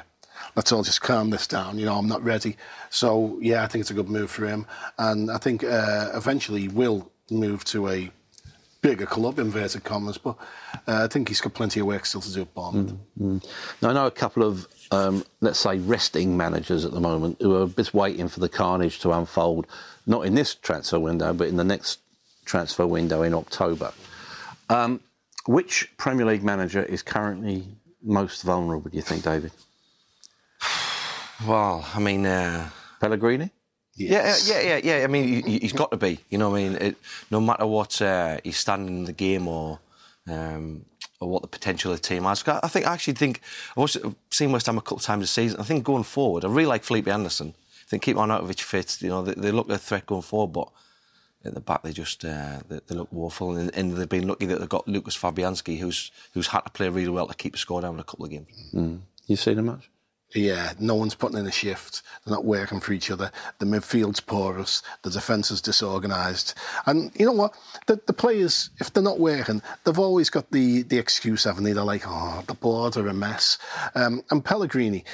[0.56, 1.78] let's all just calm this down.
[1.78, 2.56] You know, I'm not ready.
[2.90, 4.66] So yeah, I think it's a good move for him,
[4.98, 8.12] and I think uh, eventually he will move to a
[8.82, 10.38] bigger club, inverted commas, but
[10.88, 12.96] uh, I think he's got plenty of work still to do at Bournemouth.
[13.18, 17.62] Now, I know a couple of, um, let's say, resting managers at the moment who
[17.62, 19.68] are just waiting for the carnage to unfold,
[20.08, 22.00] not in this transfer window, but in the next
[22.46, 23.92] transfer window in October.
[24.70, 25.02] Um,
[25.46, 27.64] which Premier League manager is currently
[28.02, 29.52] most vulnerable, do you think, David?
[31.46, 33.52] Well, I mean, uh, Pellegrini?
[33.96, 34.50] Yes.
[34.50, 35.04] yeah, yeah, yeah, yeah.
[35.04, 36.20] I mean, he, he's got to be.
[36.30, 36.98] You know, what I mean, it,
[37.32, 39.80] no matter what uh, he's standing in the game or
[40.28, 40.86] um,
[41.20, 42.44] or what the potential of the team has.
[42.48, 43.42] I think I actually think
[43.72, 45.60] I've also seen West Ham a couple of times this season.
[45.60, 47.54] I think going forward, I really like Felipe Anderson.
[47.88, 49.02] I think keep Arnautovic fit.
[49.02, 50.70] You know, they, they look a threat going forward, but
[51.46, 54.46] at the back they just uh, they, they look woeful, and, and they've been lucky
[54.46, 57.58] that they've got Lucas Fabianski, who's who's had to play really well to keep the
[57.58, 58.50] score down in a couple of games.
[59.28, 59.90] You seen him much?
[60.36, 62.02] Yeah, no one's putting in a shift.
[62.26, 63.32] They're not working for each other.
[63.60, 64.84] The midfield's porous.
[65.04, 66.54] The defence is disorganised.
[66.86, 67.56] And you know what?
[67.86, 71.72] The, the players, if they're not working, they've always got the, the excuse, haven't they?
[71.72, 73.58] They're like, oh, the boards are a mess.
[73.96, 75.06] Um, and Pellegrini,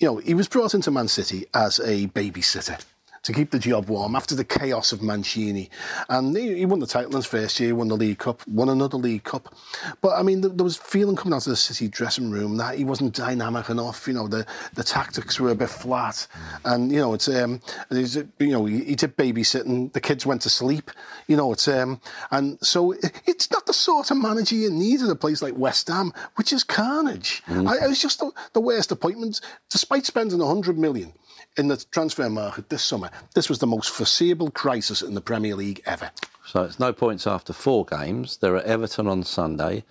[0.00, 2.82] you know, he was brought into Man City as a babysitter
[3.22, 5.70] to keep the job warm after the chaos of Mancini.
[6.08, 8.68] And he, he won the title in his first year, won the League Cup, won
[8.68, 9.54] another League Cup.
[10.00, 12.76] But I mean, there, there was feeling coming out of the City dressing room that
[12.76, 14.06] he wasn't dynamic enough.
[14.06, 16.26] You know, the, the tactics were a bit flat.
[16.64, 20.42] And, you know, it's, um, it's, you know, he, he did babysitting, the kids went
[20.42, 20.90] to sleep.
[21.26, 25.02] You know, it's, um, and so it, it's not the sort of manager you need
[25.02, 27.42] at a place like West Ham, which is carnage.
[27.48, 31.12] I, it was just the, the worst appointment, despite spending 100 million
[31.56, 35.54] in the transfer market this summer, this was the most foreseeable crisis in the Premier
[35.56, 36.10] League ever.
[36.46, 38.36] So it's no points after four games.
[38.38, 39.84] They're at Everton on Sunday.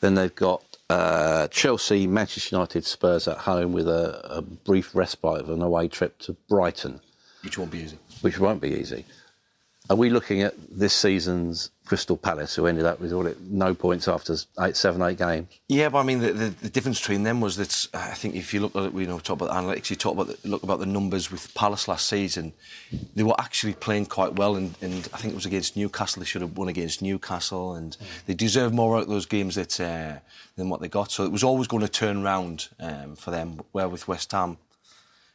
[0.00, 5.40] Then they've got uh, Chelsea, Manchester United, Spurs at home with a, a brief respite
[5.40, 7.00] of an away trip to Brighton,
[7.42, 7.98] Which won't be easy.
[8.20, 9.04] which won't be easy.
[9.88, 13.72] Are we looking at this season's Crystal Palace, who ended up with all it, no
[13.72, 15.46] points after eight, seven, eight games?
[15.68, 18.52] Yeah, but I mean, the, the, the difference between them was that I think if
[18.52, 20.80] you look at you know talk about the analytics, you talk about the, look about
[20.80, 22.52] the numbers with Palace last season,
[23.14, 26.20] they were actually playing quite well, and, and I think it was against Newcastle.
[26.20, 27.96] They should have won against Newcastle, and
[28.26, 30.18] they deserve more out of those games that uh,
[30.56, 31.12] than what they got.
[31.12, 33.60] So it was always going to turn round um, for them.
[33.70, 34.58] Where with West Ham,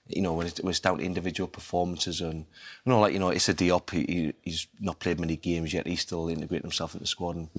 [0.07, 2.39] you know, when it was down to individual performances and,
[2.85, 5.87] you know, like, you know, Issa Diop, he, he, he's not played many games yet.
[5.87, 7.35] He's still integrating himself into the squad.
[7.35, 7.49] And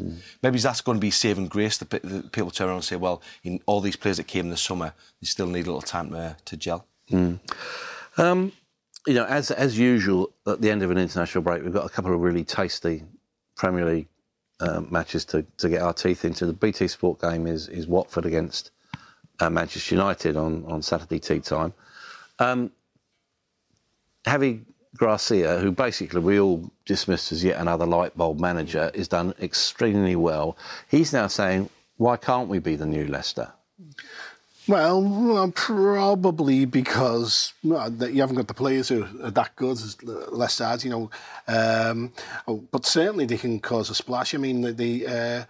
[0.42, 1.78] maybe that's going to be saving grace.
[1.78, 4.60] The, the people turn around and say, well, in all these players that came this
[4.60, 6.86] summer, they still need a little time to, to gel.
[8.18, 8.52] Um,
[9.06, 11.88] you know, as as usual, at the end of an international break, we've got a
[11.88, 13.02] couple of really tasty
[13.56, 14.08] Premier League
[14.60, 16.46] um, matches to, to get our teeth into.
[16.46, 18.70] The BT Sport game is is Watford against
[19.40, 21.72] uh, Manchester United on, on Saturday tea time.
[22.42, 22.72] Um,
[24.24, 24.64] Javi
[24.96, 30.16] Gracia, who basically we all dismissed as yet another light bulb manager, is done extremely
[30.16, 30.56] well.
[30.88, 33.52] He's now saying, why can't we be the new Leicester?
[34.68, 40.90] Well, probably because you haven't got the players who are that good as Leicester you
[40.90, 41.10] know.
[41.48, 42.12] Um,
[42.46, 44.34] oh, but certainly they can cause a splash.
[44.34, 45.44] I mean, the, the uh,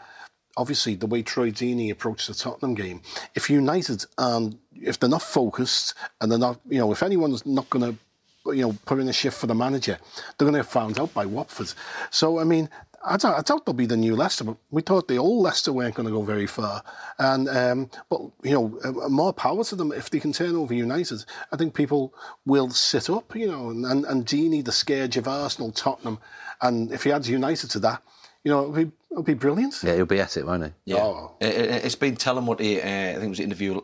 [0.57, 3.03] obviously the way Troy Deeney approached the Tottenham game.
[3.35, 7.69] If United, um, if they're not focused and they're not, you know, if anyone's not
[7.71, 7.99] going to
[8.47, 9.99] you know, put in a shift for the manager,
[10.37, 11.73] they're going to get found out by Watford.
[12.11, 12.69] So, I mean,
[13.05, 15.73] I doubt, I doubt they'll be the new Leicester, but we thought the old Leicester
[15.73, 16.83] weren't going to go very far.
[17.19, 20.73] And um, but you know, uh, more power to them if they can turn over
[20.73, 21.25] United.
[21.51, 22.15] I think people
[22.47, 26.19] will sit up, you know, and and, and Deeney, the scourge of Arsenal, Tottenham,
[26.61, 28.03] and if he adds United to that,
[28.45, 29.83] you know, it'll be, it'll be brilliant.
[29.83, 30.73] Yeah, he'll be at it, won't he?
[30.85, 31.37] Yeah, Oh.
[31.41, 33.81] It, it, it's been telling what he, uh, I think it was an interview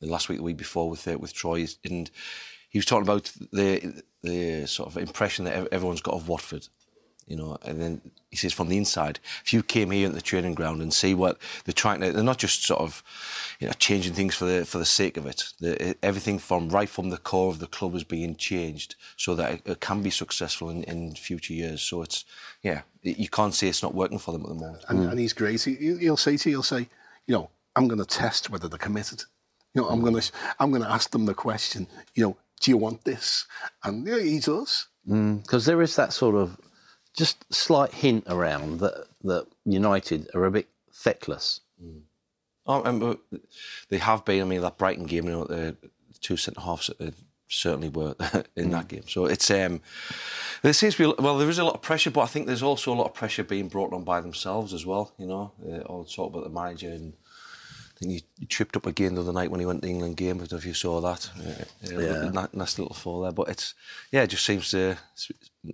[0.00, 2.10] last week, the week before with uh, with Troy, and
[2.68, 6.68] he was talking about the the sort of impression that everyone's got of Watford.
[7.26, 10.20] You know, and then he says from the inside, if you came here at the
[10.20, 13.02] training ground and see what they're trying to, they're not just sort of,
[13.58, 15.48] you know, changing things for the for the sake of it.
[15.58, 19.54] The, everything from right from the core of the club is being changed so that
[19.54, 21.82] it, it can be successful in, in future years.
[21.82, 22.24] So it's,
[22.62, 24.84] yeah, you can't say it's not working for them at the moment.
[24.88, 25.10] and, mm.
[25.10, 25.64] and he's great.
[25.64, 26.88] He, he'll say to you, he'll say,
[27.26, 29.24] you know, I'm going to test whether they're committed.
[29.74, 30.04] You know, I'm mm.
[30.04, 31.88] going to, I'm going to ask them the question.
[32.14, 33.46] You know, do you want this?
[33.82, 34.86] And yeah, he does.
[35.08, 36.56] Mm, because there is that sort of
[37.16, 41.60] just slight hint around that that United are a bit feckless.
[42.68, 43.16] Oh, and, uh,
[43.90, 44.42] they have been.
[44.42, 45.76] I mean, that Brighton game, you know, the
[46.20, 47.10] two centre halves uh,
[47.48, 48.16] certainly were
[48.56, 49.04] in that game.
[49.06, 49.80] So it's um,
[50.62, 52.62] there seems to be well, there is a lot of pressure, but I think there's
[52.62, 55.12] also a lot of pressure being brought on by themselves as well.
[55.18, 57.12] You know, uh, all talk about the manager and
[57.96, 59.92] I think he, he tripped up again the other night when he went to the
[59.92, 60.36] England game.
[60.36, 61.30] I don't know if you saw that.
[61.38, 61.64] Uh,
[61.98, 62.28] Yeah.
[62.30, 63.32] Nice, nice little fall there.
[63.32, 63.72] But it's,
[64.12, 64.98] yeah, it just seems to,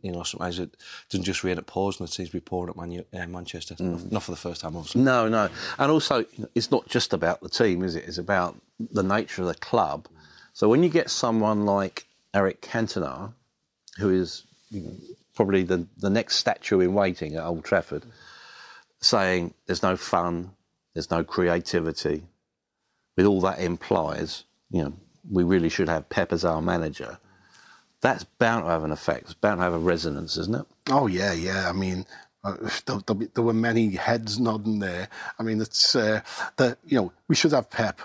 [0.02, 0.76] you know, sometimes it
[1.10, 3.74] doesn't just rain at pause and it seems to be pouring at Manu- uh, Manchester.
[3.80, 5.00] Not for the first time, obviously.
[5.02, 5.48] No, no.
[5.80, 8.04] And also, it's not just about the team, is it?
[8.06, 10.06] It's about the nature of the club.
[10.52, 13.32] So when you get someone like Eric Cantona,
[13.98, 14.44] who is
[15.34, 18.04] probably the, the next statue in waiting at Old Trafford,
[19.00, 20.52] saying there's no fun,
[20.94, 22.24] there's no creativity,
[23.16, 24.94] with all that implies, you know,
[25.30, 27.18] we really should have Pep as our manager.
[28.00, 29.24] That's bound to have an effect.
[29.24, 30.66] It's bound to have a resonance, isn't it?
[30.90, 31.68] Oh yeah, yeah.
[31.68, 32.04] I mean,
[32.42, 35.08] uh, there, there, there were many heads nodding there.
[35.38, 36.22] I mean, it's uh,
[36.56, 38.00] the you know we should have Pep.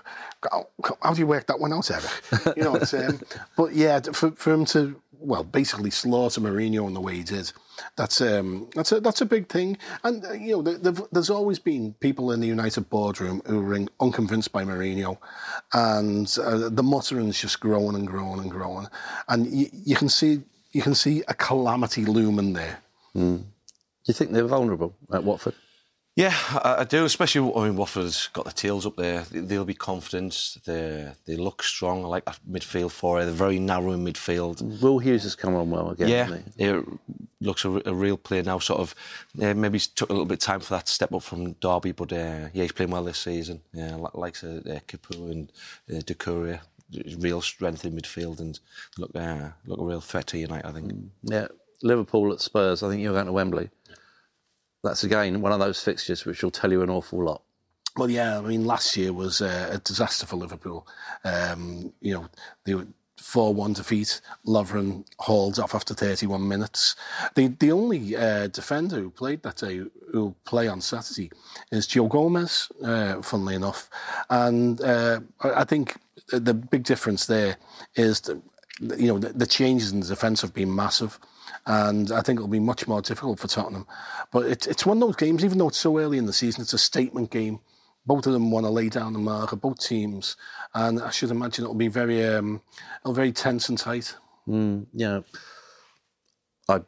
[0.52, 0.68] How,
[1.02, 2.56] how do you work that one out, Eric?
[2.56, 3.20] You know, it's, um,
[3.56, 7.52] but yeah, for, for him to well basically slaughter Mourinho in the way he did,
[7.96, 9.78] that's um, that's a that's a big thing.
[10.04, 13.74] And uh, you know, there, there- there's always been people in the United boardroom who
[13.74, 15.18] in- unconvinced by Mourinho,
[15.74, 18.88] and uh, the muttering's just growing and growing and growing,
[19.28, 22.80] and you, you can see you can see a calamity looming there.
[23.14, 25.56] Do you think they're vulnerable at Watford?
[26.18, 27.06] Yeah, I, I do.
[27.06, 29.22] Especially, I mean, Watford's got the tails up there.
[29.32, 30.58] They- They'll be confident.
[30.66, 32.04] They they look strong.
[32.04, 34.82] I like that midfield for it, They're very narrow in midfield.
[34.82, 36.10] Will Hughes has come on well again.
[36.10, 36.26] Yeah,
[36.58, 36.64] he?
[36.66, 36.86] it
[37.40, 38.58] looks a, a real player now.
[38.58, 38.96] Sort of,
[39.40, 42.12] uh, maybe took a little bit of time for that step up from Derby, but
[42.12, 43.62] uh, yeah, he's playing well this season.
[43.72, 44.80] Yeah, likes uh, uh,
[45.32, 45.52] and
[45.92, 46.60] uh, Doucouré.
[47.20, 48.60] Real strength in midfield and
[48.98, 50.66] look uh, look a real threat to United.
[50.68, 50.92] I think.
[51.22, 51.48] Yeah,
[51.84, 52.82] Liverpool at Spurs.
[52.82, 53.70] I think you're going to Wembley.
[54.88, 57.42] That's again one of those fixtures which will tell you an awful lot.
[57.98, 60.88] Well, yeah, I mean, last year was uh, a disaster for Liverpool.
[61.24, 62.28] Um, you know,
[62.64, 62.86] they were
[63.18, 64.22] 4 1 defeat.
[64.46, 66.96] Lovren hauled off after 31 minutes.
[67.36, 71.32] The the only uh, defender who played that day, who will play on Saturday,
[71.72, 73.90] is Joe Gomez, uh, funnily enough.
[74.30, 75.98] And uh, I I think
[76.28, 77.58] the big difference there
[77.96, 78.42] is that,
[78.98, 81.20] you know, the, the changes in the defence have been massive.
[81.70, 83.86] And I think it'll be much more difficult for Tottenham.
[84.32, 86.62] But it, it's one of those games, even though it's so early in the season,
[86.62, 87.60] it's a statement game.
[88.06, 90.38] Both of them want to lay down the marker, both teams.
[90.74, 92.62] And I should imagine it'll be very, um,
[93.02, 94.16] it'll be very tense and tight.
[94.94, 95.24] You know,
[96.70, 96.80] I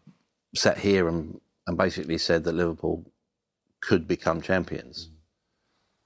[0.55, 3.11] sat here and, and basically said that Liverpool
[3.81, 5.09] could become champions.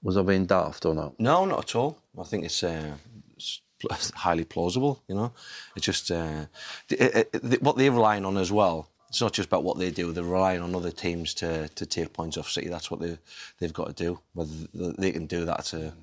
[0.02, 1.18] Was I being daft or not?
[1.20, 1.98] No, not at all.
[2.20, 2.96] I think it's, uh,
[3.36, 5.02] it's pl- highly plausible.
[5.08, 5.32] You know,
[5.76, 6.46] it's just uh,
[6.90, 8.88] it, it, what they're relying on as well.
[9.08, 12.12] It's not just about what they do; they're relying on other teams to, to take
[12.12, 12.68] points off City.
[12.68, 13.18] That's what they
[13.60, 14.18] they've got to do.
[14.32, 14.52] Whether
[14.98, 15.94] they can do that, it's a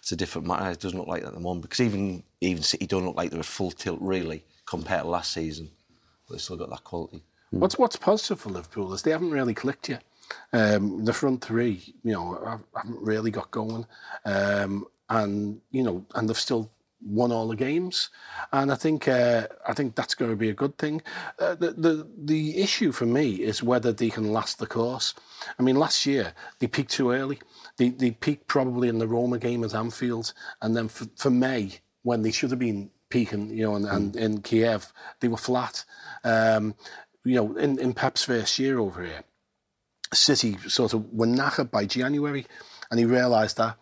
[0.00, 0.70] it's a different matter.
[0.70, 3.30] It doesn't look like that at the moment because even even City don't look like
[3.30, 5.70] they're at full tilt really compared to last season.
[6.26, 7.22] But they've still got that quality.
[7.50, 10.02] What's what's positive for Liverpool is they haven't really clicked yet.
[10.52, 13.86] Um, the front three, you know, have- haven't really got going,
[14.26, 18.10] um, and you know, and they've still won all the games,
[18.52, 21.02] and I think uh, I think that's going to be a good thing.
[21.38, 25.14] Uh, the, the the issue for me is whether they can last the course.
[25.58, 27.38] I mean, last year they peaked too early.
[27.76, 31.80] They they peaked probably in the Roma game at Anfield, and then for, for May
[32.02, 35.84] when they should have been peaking, you know, and, and in Kiev they were flat.
[36.24, 36.74] Um,
[37.24, 39.24] you know, in, in Pep's first year over here,
[40.12, 42.46] City sort of were knackered by January,
[42.90, 43.76] and he realised that,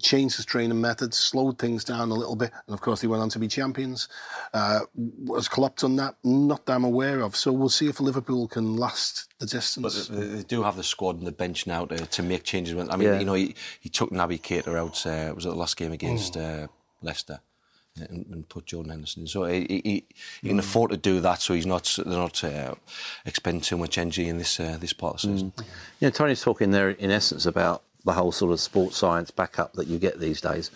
[0.00, 3.22] changed his training methods, slowed things down a little bit, and of course they went
[3.22, 4.08] on to be champions.
[4.54, 4.80] Uh,
[5.24, 6.14] was Klopp done that?
[6.24, 7.36] Not that I'm aware of.
[7.36, 10.08] So we'll see if Liverpool can last the distance.
[10.08, 12.74] But they, they do have the squad and the bench now to, to make changes.
[12.74, 13.18] I mean, Yeah.
[13.18, 15.04] you know, he, he took Naby Keita out.
[15.06, 16.68] Uh, was it the last game against uh,
[17.02, 17.40] Leicester?
[18.08, 19.26] And, and put Jordan Henderson in.
[19.26, 20.04] So he, he, he
[20.40, 21.42] he can afford to do that.
[21.42, 22.74] So he's not they're not uh,
[23.26, 25.52] expending too much energy in this uh, this part of the season.
[26.00, 29.74] You know, Tony's talking there in essence about the whole sort of sports science backup
[29.74, 30.70] that you get these days.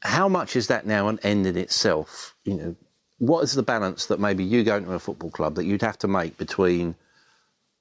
[0.00, 2.34] How much is that now an end in itself?
[2.44, 2.76] You know,
[3.18, 5.98] what is the balance that maybe you go into a football club that you'd have
[5.98, 6.94] to make between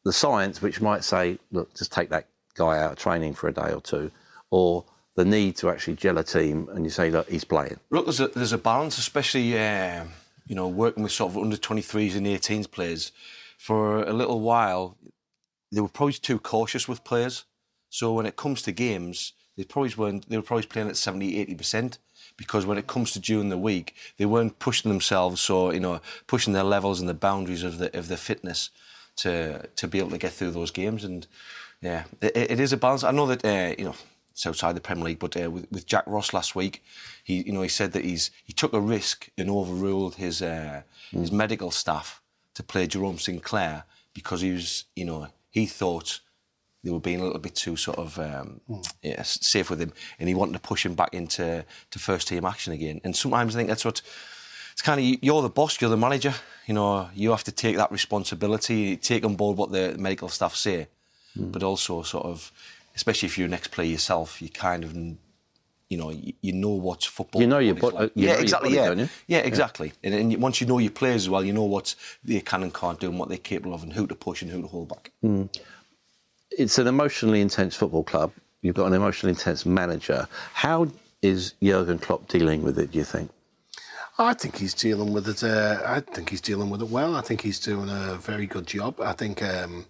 [0.04, 3.54] the science, which might say, look, just take that guy out of training for a
[3.54, 4.12] day or two,
[4.50, 7.80] or the need to actually gel a team and you say, look, he's playing.
[7.90, 10.06] Look, there's a, there's a balance, especially uh,
[10.46, 13.12] you know working with sort of under 23s and 18s players.
[13.58, 14.98] For a little while,
[15.72, 17.46] they were probably too cautious with players.
[17.90, 20.30] So when it comes to games, they probably weren't.
[20.30, 21.98] They were probably playing at 70, 80 percent.
[22.38, 26.02] Because when it comes to during the week, they weren't pushing themselves, so you know,
[26.28, 28.72] pushing their levels and the boundaries of the of their fitness
[29.18, 31.04] to to be able to get through those games.
[31.04, 31.26] And
[31.82, 33.04] yeah, it, it is a balance.
[33.04, 33.96] I know that uh, you know
[34.32, 36.84] it's outside the Premier League, but uh, with, with Jack Ross last week,
[37.24, 40.82] he you know he said that he's he took a risk and overruled his uh,
[41.12, 42.22] his medical staff
[42.56, 46.20] to play Jerome Sinclair because he was you know he thought
[46.86, 48.88] they were being a little bit too sort of um, Mm.
[49.02, 52.46] yeah, safe with him, and he wanted to push him back into to first team
[52.46, 53.02] action again.
[53.04, 54.02] And sometimes I think that's what
[54.72, 56.34] it's kind of you're the boss, you're the manager.
[56.68, 60.56] You know, you have to take that responsibility, take on board what the medical staff
[60.56, 60.88] say,
[61.38, 61.52] Mm.
[61.52, 62.52] but also sort of,
[62.96, 64.96] especially if you're an ex-player yourself, you kind of.
[65.88, 66.10] You know,
[66.42, 67.40] you, know what's football.
[67.42, 68.10] You know your what it's bo- like.
[68.10, 68.70] uh, you yeah, exactly.
[68.70, 69.10] body, yeah, don't you?
[69.28, 69.94] yeah, exactly.
[70.04, 72.74] And, and once you know your players as well, you know what they can and
[72.74, 74.90] can't do and what they're capable of, and who to push and who to hold
[74.90, 75.12] back.
[76.58, 78.32] It's an emotionally intense football club.
[78.62, 80.28] You've got an emotionally intense manager.
[80.54, 80.88] How
[81.22, 82.92] is Jurgen Klopp dealing with it?
[82.92, 83.30] Do you think?
[84.18, 85.44] I think he's dealing with it.
[85.44, 87.16] Uh, I think he's dealing with it well.
[87.16, 89.00] I think he's doing a very good job.
[89.02, 89.44] I think.
[89.44, 89.86] Um,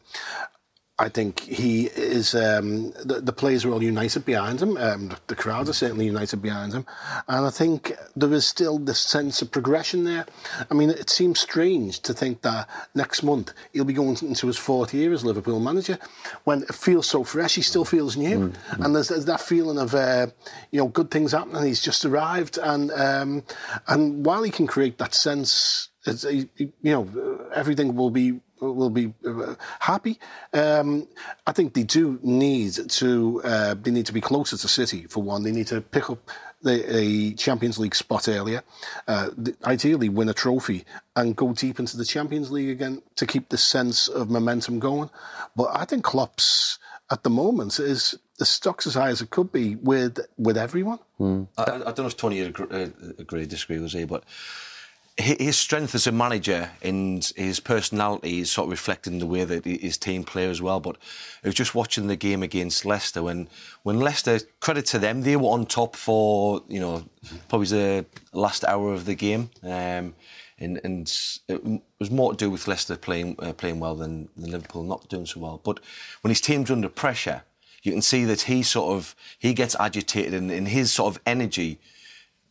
[0.97, 2.33] I think he is.
[2.33, 4.77] Um, the, the players are all united behind him.
[4.77, 6.85] Um, the, the crowd are certainly united behind him,
[7.27, 10.25] and I think there is still this sense of progression there.
[10.71, 14.55] I mean, it seems strange to think that next month he'll be going into his
[14.57, 15.99] fourth year as Liverpool manager,
[16.45, 17.55] when it feels so fresh.
[17.55, 20.27] He still feels new, and there's, there's that feeling of uh,
[20.71, 21.65] you know good things happening.
[21.65, 23.43] He's just arrived, and um,
[23.89, 28.39] and while he can create that sense, it's, he- he- you know, everything will be
[28.59, 30.19] will be uh, happy.
[30.53, 31.07] Um,
[31.45, 33.41] I think they do need to.
[33.43, 35.43] Uh, they need to be closer to City for one.
[35.43, 36.29] They need to pick up
[36.61, 38.63] the a Champions League spot earlier.
[39.07, 39.29] Uh,
[39.65, 40.85] ideally, win a trophy
[41.15, 45.09] and go deep into the Champions League again to keep the sense of momentum going.
[45.55, 46.79] But I think Klopp's
[47.11, 50.99] at the moment is the stock's as high as it could be with with everyone.
[51.57, 52.89] I, I don't know if Tony agree, uh,
[53.19, 54.23] agree disagree with me, but
[55.17, 59.45] his strength as a manager and his personality is sort of reflected in the way
[59.45, 60.81] that his team play as well.
[60.81, 60.97] But
[61.43, 63.47] I was just watching the game against Leicester when,
[63.83, 67.05] when Leicester, credit to them, they were on top for, you know,
[67.47, 69.51] probably the last hour of the game.
[69.63, 70.15] Um,
[70.57, 71.11] and, and
[71.47, 75.07] it was more to do with Leicester playing uh, playing well than, than Liverpool not
[75.09, 75.61] doing so well.
[75.63, 75.79] But
[76.21, 77.43] when his team's under pressure,
[77.83, 81.21] you can see that he sort of he gets agitated and, and his sort of
[81.25, 81.79] energy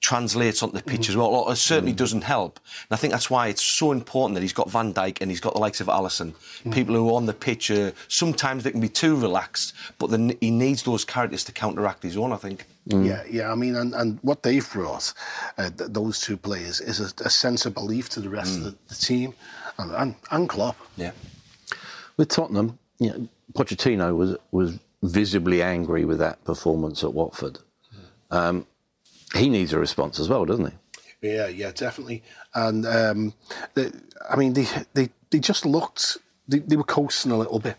[0.04, 1.12] translates onto the pitch mm-hmm.
[1.12, 1.28] as well.
[1.28, 1.96] Or it certainly mm.
[1.96, 2.60] doesn't help.
[2.90, 5.40] And I think that's why it's so important that he's got Van Dijk and he's
[5.40, 6.34] got the likes of Alisson.
[6.64, 6.74] Mm.
[6.74, 10.36] People who are on the pitch are, sometimes they can be too relaxed, but then
[10.42, 12.66] he needs those characters to counteract his own, I think.
[12.90, 13.06] Mm.
[13.06, 13.50] Yeah, yeah.
[13.50, 15.14] I mean, and, and what they've brought,
[15.56, 18.64] uh, th- those two players, is a, a sense of belief to the rest of
[18.64, 19.32] the, the team,
[19.78, 20.76] and, and and Klopp.
[20.96, 21.12] Yeah.
[22.18, 27.58] With Tottenham, you know, Pochettino was was visibly angry with that performance at Watford.
[28.30, 28.66] Um,
[29.34, 30.72] he needs a response as well, doesn't he?
[31.28, 32.22] Yeah, yeah, definitely.
[32.54, 33.34] And um,
[33.74, 36.18] the, I mean, they they they just looked.
[36.46, 37.76] They, they were coasting a little bit,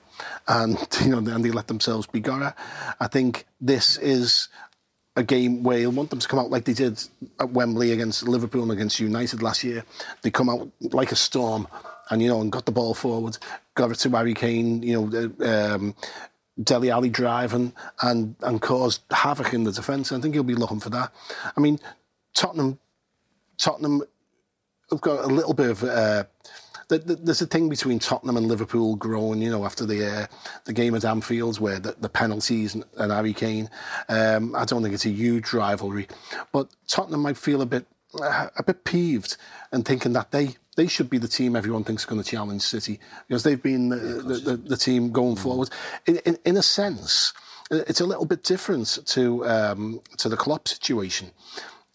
[0.48, 2.58] and you know, and they let themselves be got.
[3.00, 4.50] I think this is
[5.16, 7.02] a game where you'll want them to come out like they did
[7.40, 9.86] at Wembley against Liverpool and against United last year.
[10.24, 11.68] They come out like a storm,
[12.10, 13.38] and you know, and got the ball forward,
[13.76, 14.82] got it to Harry Kane.
[14.82, 15.96] You know, um,
[16.62, 20.12] Dele Alli driving and and caused havoc in the defence.
[20.12, 21.14] I think he'll be looking for that.
[21.56, 21.80] I mean,
[22.34, 22.80] Tottenham,
[23.58, 24.04] Tottenham
[24.90, 25.84] have got a little bit of.
[25.84, 26.24] Uh,
[26.90, 30.28] th- th- there's a thing between Tottenham and Liverpool growing, you know, after the uh,
[30.66, 33.70] the game at Anfield where the, the penalties and, and Harry Kane.
[34.08, 36.08] Um, I don't think it's a huge rivalry,
[36.52, 37.86] but Tottenham might feel a bit
[38.22, 39.38] uh, a bit peeved
[39.72, 42.62] and thinking that they they should be the team everyone thinks is going to challenge
[42.62, 45.70] City because they've been the, the, the, the team going forward.
[46.06, 47.34] In, in, in a sense,
[47.72, 51.32] it's a little bit different to um, to the Klopp situation.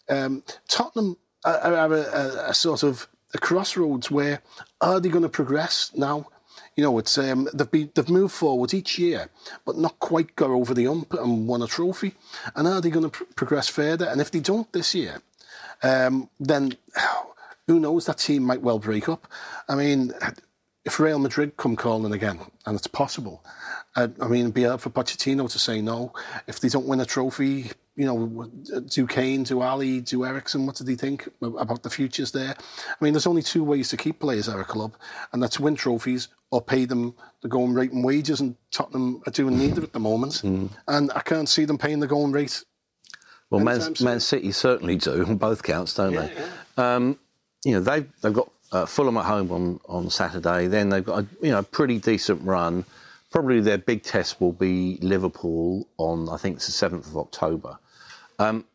[0.09, 4.41] Um, Tottenham are, are a, a, a sort of a crossroads where
[4.81, 6.27] are they going to progress now?
[6.75, 9.29] You know, it's um, they've been, they've moved forward each year,
[9.65, 12.13] but not quite go over the ump and won a trophy.
[12.55, 14.07] And are they going to pr- progress further?
[14.07, 15.21] And if they don't this year,
[15.83, 16.77] um, then
[17.71, 18.05] who knows?
[18.05, 19.27] That team might well break up.
[19.69, 20.11] I mean,
[20.83, 23.45] if Real Madrid come calling again, and it's possible,
[23.95, 26.11] uh, I mean, it'd be hard for Pochettino to say no.
[26.47, 28.51] If they don't win a trophy, you know,
[28.89, 32.55] do Kane, do Alli, do Eriksen, what do they think about the futures there?
[32.57, 34.95] I mean, there's only two ways to keep players at a club,
[35.31, 39.31] and that's win trophies or pay them the going rate and wages, and Tottenham are
[39.31, 40.43] doing neither at the moment.
[40.43, 42.65] And I can't see them paying the going rate.
[43.49, 46.33] Well, Man, Man City certainly do on both counts, don't they?
[46.77, 47.17] Um,
[47.63, 50.67] you know, they've they've got uh, Fulham at home on, on Saturday.
[50.67, 52.85] Then they've got a you know pretty decent run.
[53.31, 57.77] Probably their big test will be Liverpool on I think it's the seventh of October.
[58.39, 58.65] Um,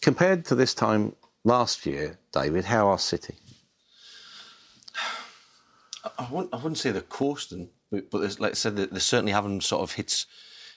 [0.00, 1.14] compared to this time
[1.44, 3.34] last year, David, how are City?
[6.18, 9.32] I wouldn't, I wouldn't say they're coasting, but, but like I said, they, they certainly
[9.32, 10.26] haven't sort of hit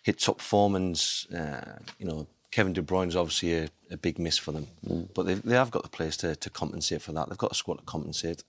[0.04, 1.02] hit top form, and
[1.36, 4.68] uh, you know Kevin De Bruyne's obviously a, a big miss for them,
[5.14, 7.28] but they they have got the players to, to compensate for that.
[7.28, 8.46] They've got a squad to compensate.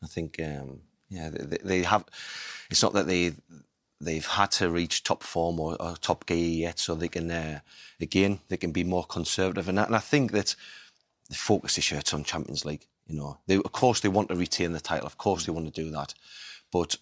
[0.00, 2.04] I think, um, yeah, they, they- have.
[2.70, 3.32] It's not that they
[4.00, 6.36] they've had to reach top form or, or top gear
[6.66, 7.58] yet, so they can uh,
[8.00, 9.68] again they can be more conservative.
[9.68, 10.54] And, and I think that
[11.28, 12.86] the focus this year on Champions League.
[13.08, 15.06] You know, they, of course they want to retain the title.
[15.06, 16.14] Of course they want to do that,
[16.70, 16.96] but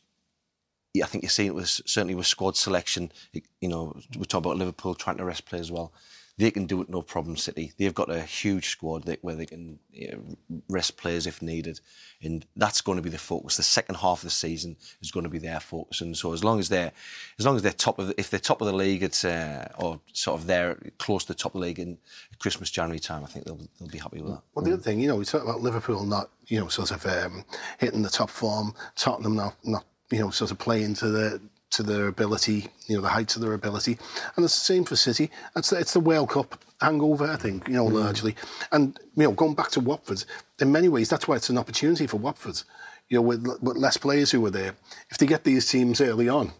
[1.02, 3.12] I think you're seeing it was certainly with squad selection.
[3.60, 5.92] You know, we talk about Liverpool trying to rest players as well.
[6.38, 7.36] They can do it no problem.
[7.36, 11.40] City, they've got a huge squad that, where they can you know, rest players if
[11.40, 11.80] needed,
[12.22, 13.56] and that's going to be the focus.
[13.56, 16.44] The second half of the season is going to be their focus, and so as
[16.44, 16.92] long as they're
[17.38, 20.00] as long as they're top of if they're top of the league, it's uh, or
[20.12, 21.96] sort of they're close to the top of the league in
[22.38, 24.42] Christmas January time, I think they'll they'll be happy with that.
[24.54, 27.06] Well, the other thing, you know, we talk about Liverpool not you know sort of
[27.06, 27.44] um,
[27.78, 31.40] hitting the top form, Tottenham not not you know sort of playing to the
[31.70, 33.98] to their ability, you know, the heights of their ability.
[34.36, 35.30] And it's the same for City.
[35.56, 37.92] It's the, it's the World Cup hangover, I think, you know, mm.
[37.92, 38.36] largely.
[38.72, 40.24] And, you know, going back to Watford,
[40.60, 42.62] in many ways, that's why it's an opportunity for Watford.
[43.08, 44.74] You know, with, with less players who are there,
[45.10, 46.52] if they get these teams early on,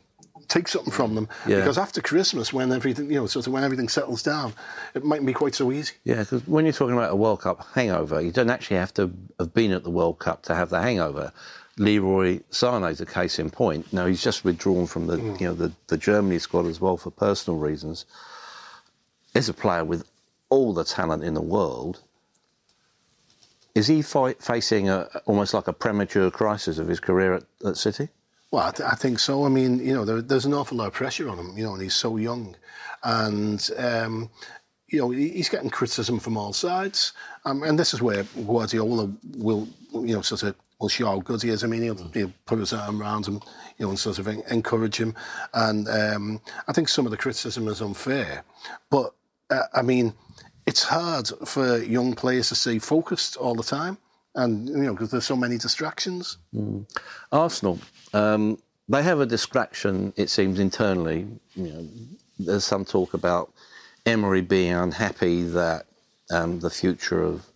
[0.48, 1.56] take something from them yeah.
[1.56, 4.52] because after Christmas, when everything you know, sort of when everything settles down,
[4.94, 5.94] it mightn't be quite so easy.
[6.04, 9.12] Yeah, because when you're talking about a World Cup hangover, you don't actually have to
[9.38, 11.32] have been at the World Cup to have the hangover.
[11.78, 13.92] Leroy Sané is a case in point.
[13.92, 15.40] Now he's just withdrawn from the mm.
[15.40, 18.06] you know the, the Germany squad as well for personal reasons.
[19.34, 20.08] Is a player with
[20.48, 22.02] all the talent in the world.
[23.74, 27.76] Is he fight, facing a, almost like a premature crisis of his career at, at
[27.76, 28.08] City?
[28.50, 29.44] Well, I, th- I, think so.
[29.44, 31.74] I mean, you know, there, there's an awful lot of pressure on him, you know,
[31.74, 32.56] and he's so young.
[33.04, 34.30] And, um,
[34.88, 37.12] you know, he's getting criticism from all sides.
[37.44, 41.42] Um, and this is where Guardiola will, you know, sort of will show how good
[41.42, 41.64] he is.
[41.64, 43.40] I mean, he'll, he'll put his arm around him,
[43.78, 45.14] you know, and sort of encourage him.
[45.54, 48.44] And um, I think some of the criticism is unfair.
[48.90, 49.14] But,
[49.50, 50.12] uh, I mean,
[50.66, 53.98] it's hard for young players to stay focused all the time.
[54.34, 56.36] And, you know, because there's so many distractions.
[56.54, 56.86] Mm.
[57.32, 57.78] Arsenal,
[58.12, 58.58] um,
[58.88, 61.26] they have a distraction, it seems, internally.
[61.54, 61.88] You know,
[62.38, 63.52] there's some talk about
[64.04, 65.86] Emery being unhappy that
[66.30, 67.46] um, the future of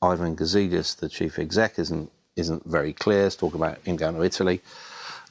[0.00, 3.26] Ivan Gazidis, the chief exec, isn't isn't very clear.
[3.26, 4.60] It's talk about him going to Italy.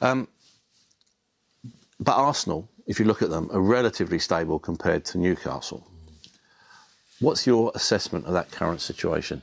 [0.00, 0.28] Um,
[1.98, 5.86] but Arsenal, if you look at them, are relatively stable compared to Newcastle.
[7.20, 9.42] What's your assessment of that current situation?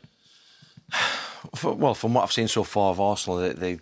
[1.63, 3.79] well, from what I've seen so far of Arsenal, they, they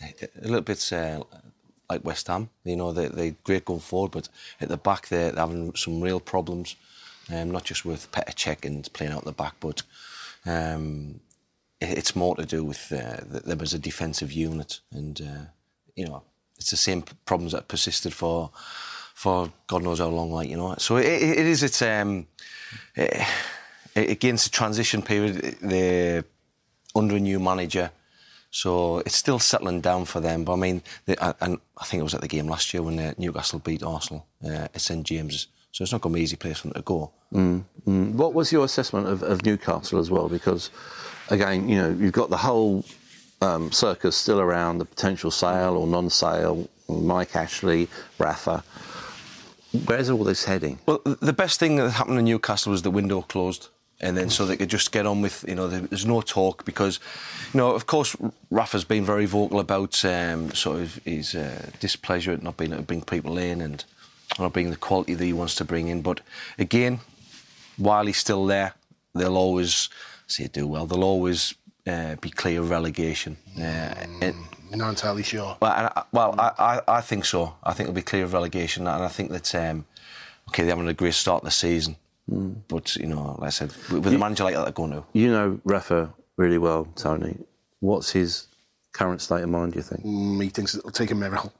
[0.00, 1.22] a little bit uh,
[1.90, 2.48] like West Ham.
[2.64, 4.28] You know, they, they're great going forward, but
[4.60, 6.76] at the back they're, they're having some real problems.
[7.32, 9.82] Um, not just with Petr Cech and playing out the back, but
[10.44, 11.18] um,
[11.80, 15.44] it's more to do with uh, them as a defensive unit, and uh,
[15.94, 16.22] you know
[16.56, 18.50] it's the same problems that persisted for
[19.14, 20.74] for God knows how long, like you know.
[20.78, 21.62] So it, it is.
[21.62, 22.26] It's um,
[22.94, 23.26] it,
[23.94, 25.56] against the transition period.
[25.62, 26.24] They're
[26.94, 27.90] under a new manager,
[28.50, 30.44] so it's still settling down for them.
[30.44, 32.98] But I mean, they, and I think it was at the game last year when
[32.98, 35.48] uh, Newcastle beat Arsenal uh, at St James's.
[35.72, 37.10] So it's not going to be an easy place for them to go.
[37.34, 38.12] Mm, mm.
[38.12, 40.28] What was your assessment of, of Newcastle as well?
[40.28, 40.70] Because
[41.30, 42.84] again, you know, you've got the whole
[43.40, 46.68] um, circus still around the potential sale or non-sale.
[46.88, 48.62] Mike Ashley, Rafa.
[49.86, 50.78] Where's all this heading?
[50.86, 53.68] Well, the best thing that happened in Newcastle was the window closed.
[54.00, 57.00] And then so they could just get on with, you know, there's no talk because,
[57.52, 58.14] you know, of course,
[58.50, 62.82] Rafa's been very vocal about um, sort of his uh, displeasure at not being able
[62.82, 63.84] to bring people in and
[64.38, 66.02] not being the quality that he wants to bring in.
[66.02, 66.20] But
[66.58, 67.00] again,
[67.78, 68.74] while he's still there,
[69.14, 69.88] they'll always
[70.26, 70.86] say do well.
[70.86, 71.54] They'll always
[71.86, 73.36] uh, be clear of relegation.
[73.56, 74.34] Uh, mm,
[74.70, 75.56] You're not entirely sure.
[75.60, 77.54] Well, I, well, I, I, I, think so.
[77.62, 79.84] I think they'll be clear of relegation, and I think that um,
[80.48, 81.96] okay, they're having a great start the season.
[82.30, 82.56] Mm.
[82.68, 85.04] But you know, like I said, with you, a manager like that, they're going to.
[85.12, 87.36] You know Rafa really well, Tony.
[87.80, 88.48] What's his
[88.92, 89.72] current state of mind?
[89.72, 90.04] Do you think?
[90.04, 91.52] Mm, he thinks it'll take him a miracle.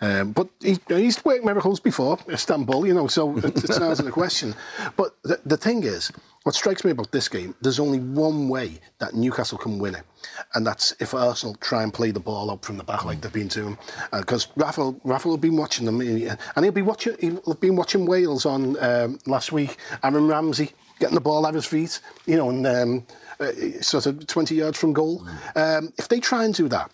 [0.00, 4.10] Um, but he, he's worked miracles before, Istanbul, you know, so it, it's not a
[4.10, 4.54] question.
[4.96, 6.10] But the, the thing is,
[6.42, 10.04] what strikes me about this game, there's only one way that Newcastle can win it,
[10.54, 13.32] and that's if Arsenal try and play the ball up from the back like they've
[13.32, 13.76] been doing.
[14.10, 17.16] Because uh, Rafa, Rafa will be watching them, and he'll be watching.
[17.20, 19.76] He'll been watching Wales on um, last week.
[20.02, 23.06] Aaron Ramsey getting the ball at his feet, you know, and um,
[23.38, 25.26] uh, sort of 20 yards from goal.
[25.56, 26.90] Um, if they try and do that,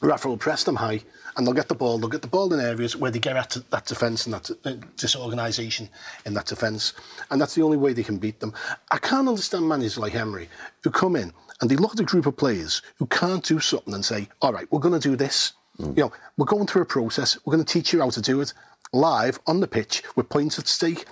[0.00, 1.02] Rafa will press them high
[1.38, 1.98] and they'll get the ball.
[1.98, 4.72] They'll get the ball in areas where they get at that defence and that uh,
[4.96, 5.88] disorganisation
[6.26, 6.92] in that defence,
[7.30, 8.52] and that's the only way they can beat them.
[8.90, 10.48] I can't understand managers like Emery
[10.82, 13.94] who come in and they look at a group of players who can't do something
[13.94, 15.96] and say, "All right, we're going to do this." Mm.
[15.96, 17.38] You know, we're going through a process.
[17.44, 18.52] We're going to teach you how to do it
[18.92, 21.04] live on the pitch with points at stake.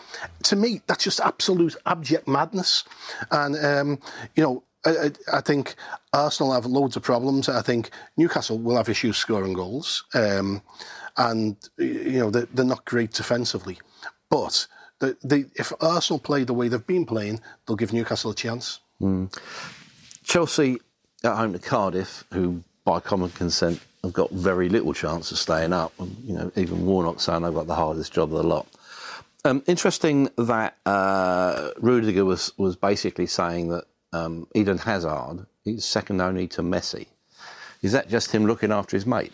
[0.45, 2.85] To me, that's just absolute abject madness.
[3.31, 3.99] And um,
[4.35, 5.75] you know, I, I, think
[6.13, 7.49] Arsenal have loads of problems.
[7.49, 10.05] I think Newcastle will have issues scoring goals.
[10.15, 10.63] Um,
[11.17, 13.79] and you know they're, they're not great defensively,
[14.31, 14.67] but
[15.01, 18.81] they, they, if Arsenal play the way they've been playing, they'll give Newcastle a chance.
[20.25, 20.79] Chelsea
[21.25, 25.73] at home to Cardiff, who by common consent have got very little chance of staying
[25.73, 25.93] up.
[26.25, 28.67] You know, even Warnock saying they've got the hardest job of the lot.
[29.45, 36.21] Um, interesting that uh, Rudiger was was basically saying that um, Eden Hazard is second
[36.21, 37.07] only to Messi.
[37.83, 39.33] Is that just him looking after his mate?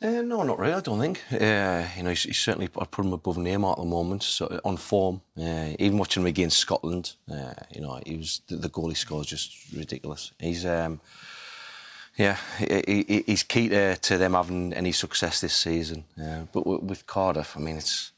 [0.00, 0.74] Uh, no, not really.
[0.74, 1.20] I don't think.
[1.32, 4.60] Uh, you know, he's, he's certainly I put him above Neymar at the moment, so
[4.64, 5.20] on form.
[5.36, 8.94] Uh, even watching him against Scotland, uh, you know, he was the, the goal he
[8.94, 10.32] scores just ridiculous.
[10.38, 11.00] He's, um,
[12.16, 16.04] yeah, he, he, he's key to, to them having any success this season.
[16.20, 18.12] Uh, but with Cardiff, I mean, it's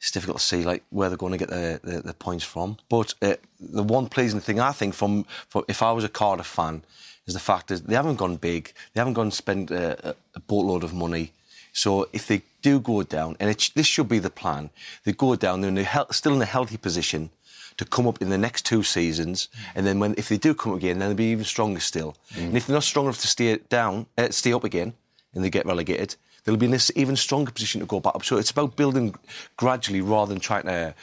[0.00, 2.78] it's difficult to see like where they're going to get the, the, the points from.
[2.88, 6.46] But uh, the one pleasing thing I think from, from if I was a Cardiff
[6.46, 6.82] fan
[7.26, 10.40] is the fact that they haven't gone big, they haven't gone and spent a, a
[10.40, 11.32] boatload of money.
[11.72, 14.70] So if they do go down, and it, this should be the plan,
[15.04, 17.30] they go down, they're in a, still in a healthy position
[17.76, 20.72] to come up in the next two seasons, and then when if they do come
[20.72, 22.16] up again, then they'll be even stronger still.
[22.36, 24.92] And if they're not strong enough to stay down, uh, stay up again,
[25.34, 28.24] and they get relegated, they'll be in this even stronger position to go back up.
[28.24, 29.14] So it's about building
[29.56, 30.94] gradually rather than trying to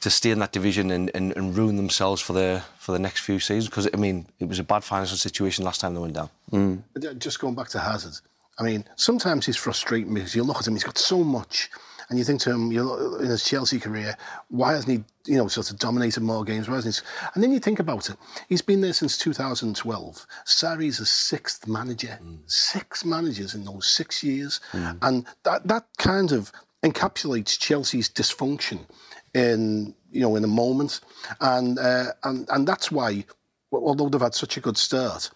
[0.00, 3.20] to stay in that division and, and, and ruin themselves for the for the next
[3.20, 3.68] few seasons.
[3.68, 6.30] Because I mean, it was a bad financial situation last time they went down.
[6.52, 7.18] Mm.
[7.18, 8.14] Just going back to Hazard,
[8.58, 11.70] I mean, sometimes he's frustrating because you look at him, he's got so much,
[12.10, 14.16] and you think to him, you know, in his Chelsea career,
[14.48, 16.68] why hasn't he, you know, sort of dominated more games?
[16.68, 17.28] Why hasn't he?
[17.34, 18.16] And then you think about it,
[18.48, 20.26] he's been there since 2012.
[20.44, 24.60] Sarri's a sixth manager, six managers in those six years,
[25.02, 26.50] and that that kind of
[26.84, 28.80] encapsulates Chelsea's dysfunction
[29.32, 31.00] in you know in a moment,
[31.40, 33.24] and uh, and and that's why,
[33.72, 35.30] although they've had such a good start,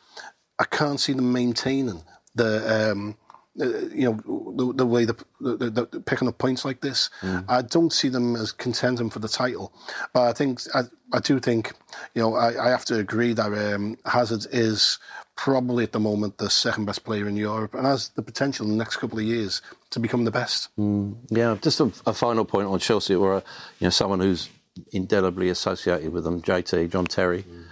[0.59, 2.03] I can't see them maintaining
[2.35, 3.17] the um,
[3.61, 7.09] Uh, you know the, the way the, the, the picking up points like this.
[7.21, 7.45] Mm.
[7.49, 9.73] I don't see them as contending for the title,
[10.13, 10.83] but I think I,
[11.13, 11.73] I do think
[12.15, 14.99] you know I, I have to agree that um, Hazard is
[15.37, 18.73] probably at the moment the second best player in Europe and has the potential in
[18.73, 20.69] the next couple of years to become the best.
[20.77, 21.17] Mm.
[21.31, 23.43] Yeah, just a, a final point on Chelsea, or a,
[23.79, 24.49] you know someone who's
[24.93, 27.67] indelibly associated with them, JT John Terry, mm.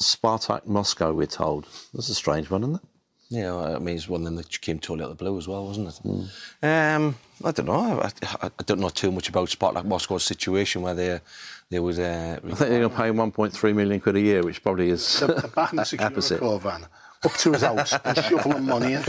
[0.00, 1.12] Spartak Moscow.
[1.12, 2.82] We're told that's a strange one, isn't it?
[3.30, 5.36] Yeah, well, I mean, it's one of them that came totally out of the blue
[5.36, 6.66] as well, wasn't it?
[6.66, 7.14] Um,
[7.44, 8.00] I don't know.
[8.00, 11.20] I, I, I don't know too much about Spartak Moscow's situation where they
[11.70, 11.98] they was.
[11.98, 15.20] Uh, I think they're going to pay 1.3 million quid a year, which probably is
[15.20, 16.40] The, the back in opposite.
[16.40, 16.86] van
[17.24, 19.02] up to his house and shoveling money in.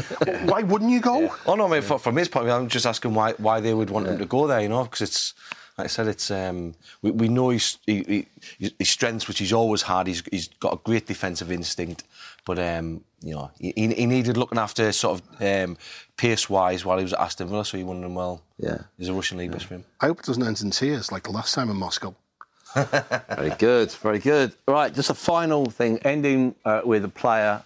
[0.47, 1.33] Why wouldn't you go?
[1.45, 3.61] Oh no, I mean, from, from his point of view, I'm just asking why why
[3.61, 5.33] they would want him to go there, you know, because it's
[5.77, 8.25] like I said, it's um, we, we know his, he,
[8.57, 10.07] he, his strengths, which he's always had.
[10.07, 12.03] He's he's got a great defensive instinct,
[12.45, 15.77] but um, you know, he, he needed looking after sort of um,
[16.17, 18.79] pace wise while he was at Aston Villa, so he wondering well, Yeah.
[18.97, 19.85] there's a Russian league best for him.
[19.99, 22.15] I hope it doesn't end in tears like the last time in Moscow.
[22.75, 24.53] Very good, very good.
[24.67, 27.63] Right, just a final thing, ending uh, with a player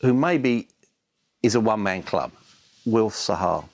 [0.00, 0.68] who maybe
[1.42, 2.32] is a one-man club,
[2.86, 3.56] Wilf Zaha.
[3.62, 3.68] What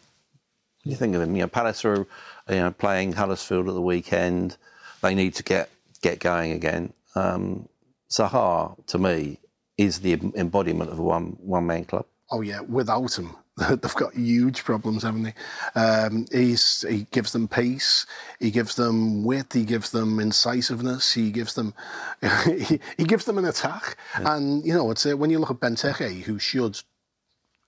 [0.85, 1.35] do you think of him?
[1.37, 2.07] You know, Palace are
[2.49, 4.57] you know, playing Huddersfield at the weekend.
[5.01, 5.71] They need to get
[6.03, 6.93] get going again.
[7.15, 7.69] Um,
[8.11, 9.39] Zaha, to me,
[9.79, 12.07] is the embodiment of a one one-man club.
[12.31, 15.35] Oh yeah, without him, they've got huge problems, haven't they?
[15.81, 18.07] Um, he's he gives them pace,
[18.41, 21.75] he gives them width, he gives them incisiveness, he gives them
[22.47, 23.97] he, he gives them an attack.
[24.15, 26.81] And you know, it's uh, when you look at Benteke, who should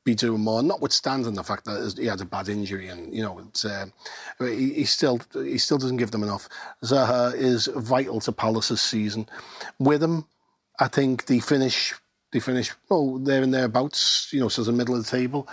[0.04, 3.40] be doing more, notwithstanding the fact that he had a bad injury, and you know,
[3.40, 3.86] it's uh,
[4.38, 6.48] he, he still he still doesn't give them enough.
[6.82, 9.28] Zaha is vital to Palace's season.
[9.78, 10.24] With him,
[10.78, 11.94] I think they finish
[12.32, 15.48] they finish oh there and thereabouts, you know, so the middle of the table.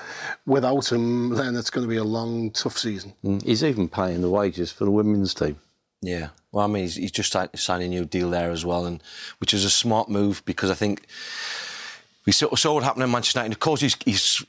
[0.46, 3.14] Without him, then it's going to be a long, tough season.
[3.46, 5.58] He's even paying the wages for the women's team.
[6.02, 6.30] Yeah.
[6.52, 9.02] Well, I mean, he's, he's just signed, signed a new deal there as well, and
[9.40, 11.08] which is a smart move because I think
[12.26, 13.54] we saw, saw what happened in Manchester United.
[13.54, 14.44] Of course, he's, he's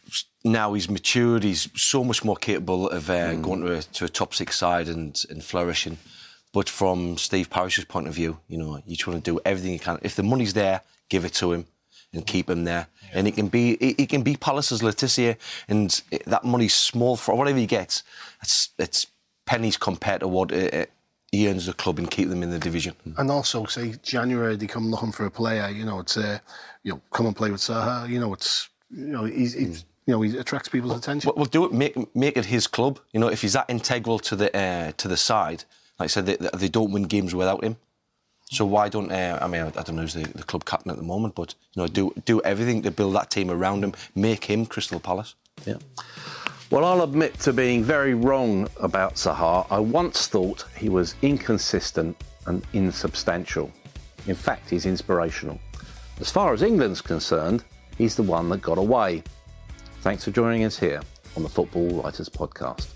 [0.45, 1.45] now he's matured.
[1.45, 4.89] He's so much more capable of uh, going to a, to a top six side
[4.89, 5.99] and, and flourishing.
[6.55, 9.73] But from Steve Parish's point of view, you know, you just want to do everything
[9.73, 9.99] you can.
[10.03, 11.67] If the money's there, give it to him
[12.13, 12.87] and keep him there.
[13.13, 15.37] And it can be it, it can be Palace's Letitia,
[15.69, 18.05] and it, that money's small for whatever he gets.
[18.41, 19.09] It's it's
[19.47, 20.85] pennies compared to what uh, uh,
[21.33, 22.95] he earns the club and keep them in the division.
[23.17, 25.69] And also, say January they come looking for a player.
[25.69, 26.39] You know, it's uh,
[26.85, 28.09] you know come and play with Zaha.
[28.09, 31.27] You know, it's you know he's, he's you know he attracts people's attention.
[31.29, 31.73] Well, we'll do it.
[31.73, 33.01] Make make it his club.
[33.13, 35.65] You know, if he's that integral to the uh, to the side,
[35.99, 37.77] like I said, they, they don't win games without him.
[38.51, 38.71] So mm.
[38.71, 40.97] why don't uh, I mean I, I don't know who's the, the, club captain at
[40.97, 44.45] the moment, but you know do do everything to build that team around him, make
[44.45, 45.35] him Crystal Palace.
[45.67, 45.77] Yeah.
[46.71, 49.67] Well, I'll admit to being very wrong about Zaha.
[49.71, 52.17] I once thought he was inconsistent
[52.47, 53.71] and insubstantial.
[54.27, 55.61] In fact, he's inspirational.
[56.21, 57.65] As far as England's concerned,
[57.99, 59.23] he's the one that got away.
[60.01, 61.01] Thanks for joining us here
[61.37, 62.94] on the Football Writers Podcast.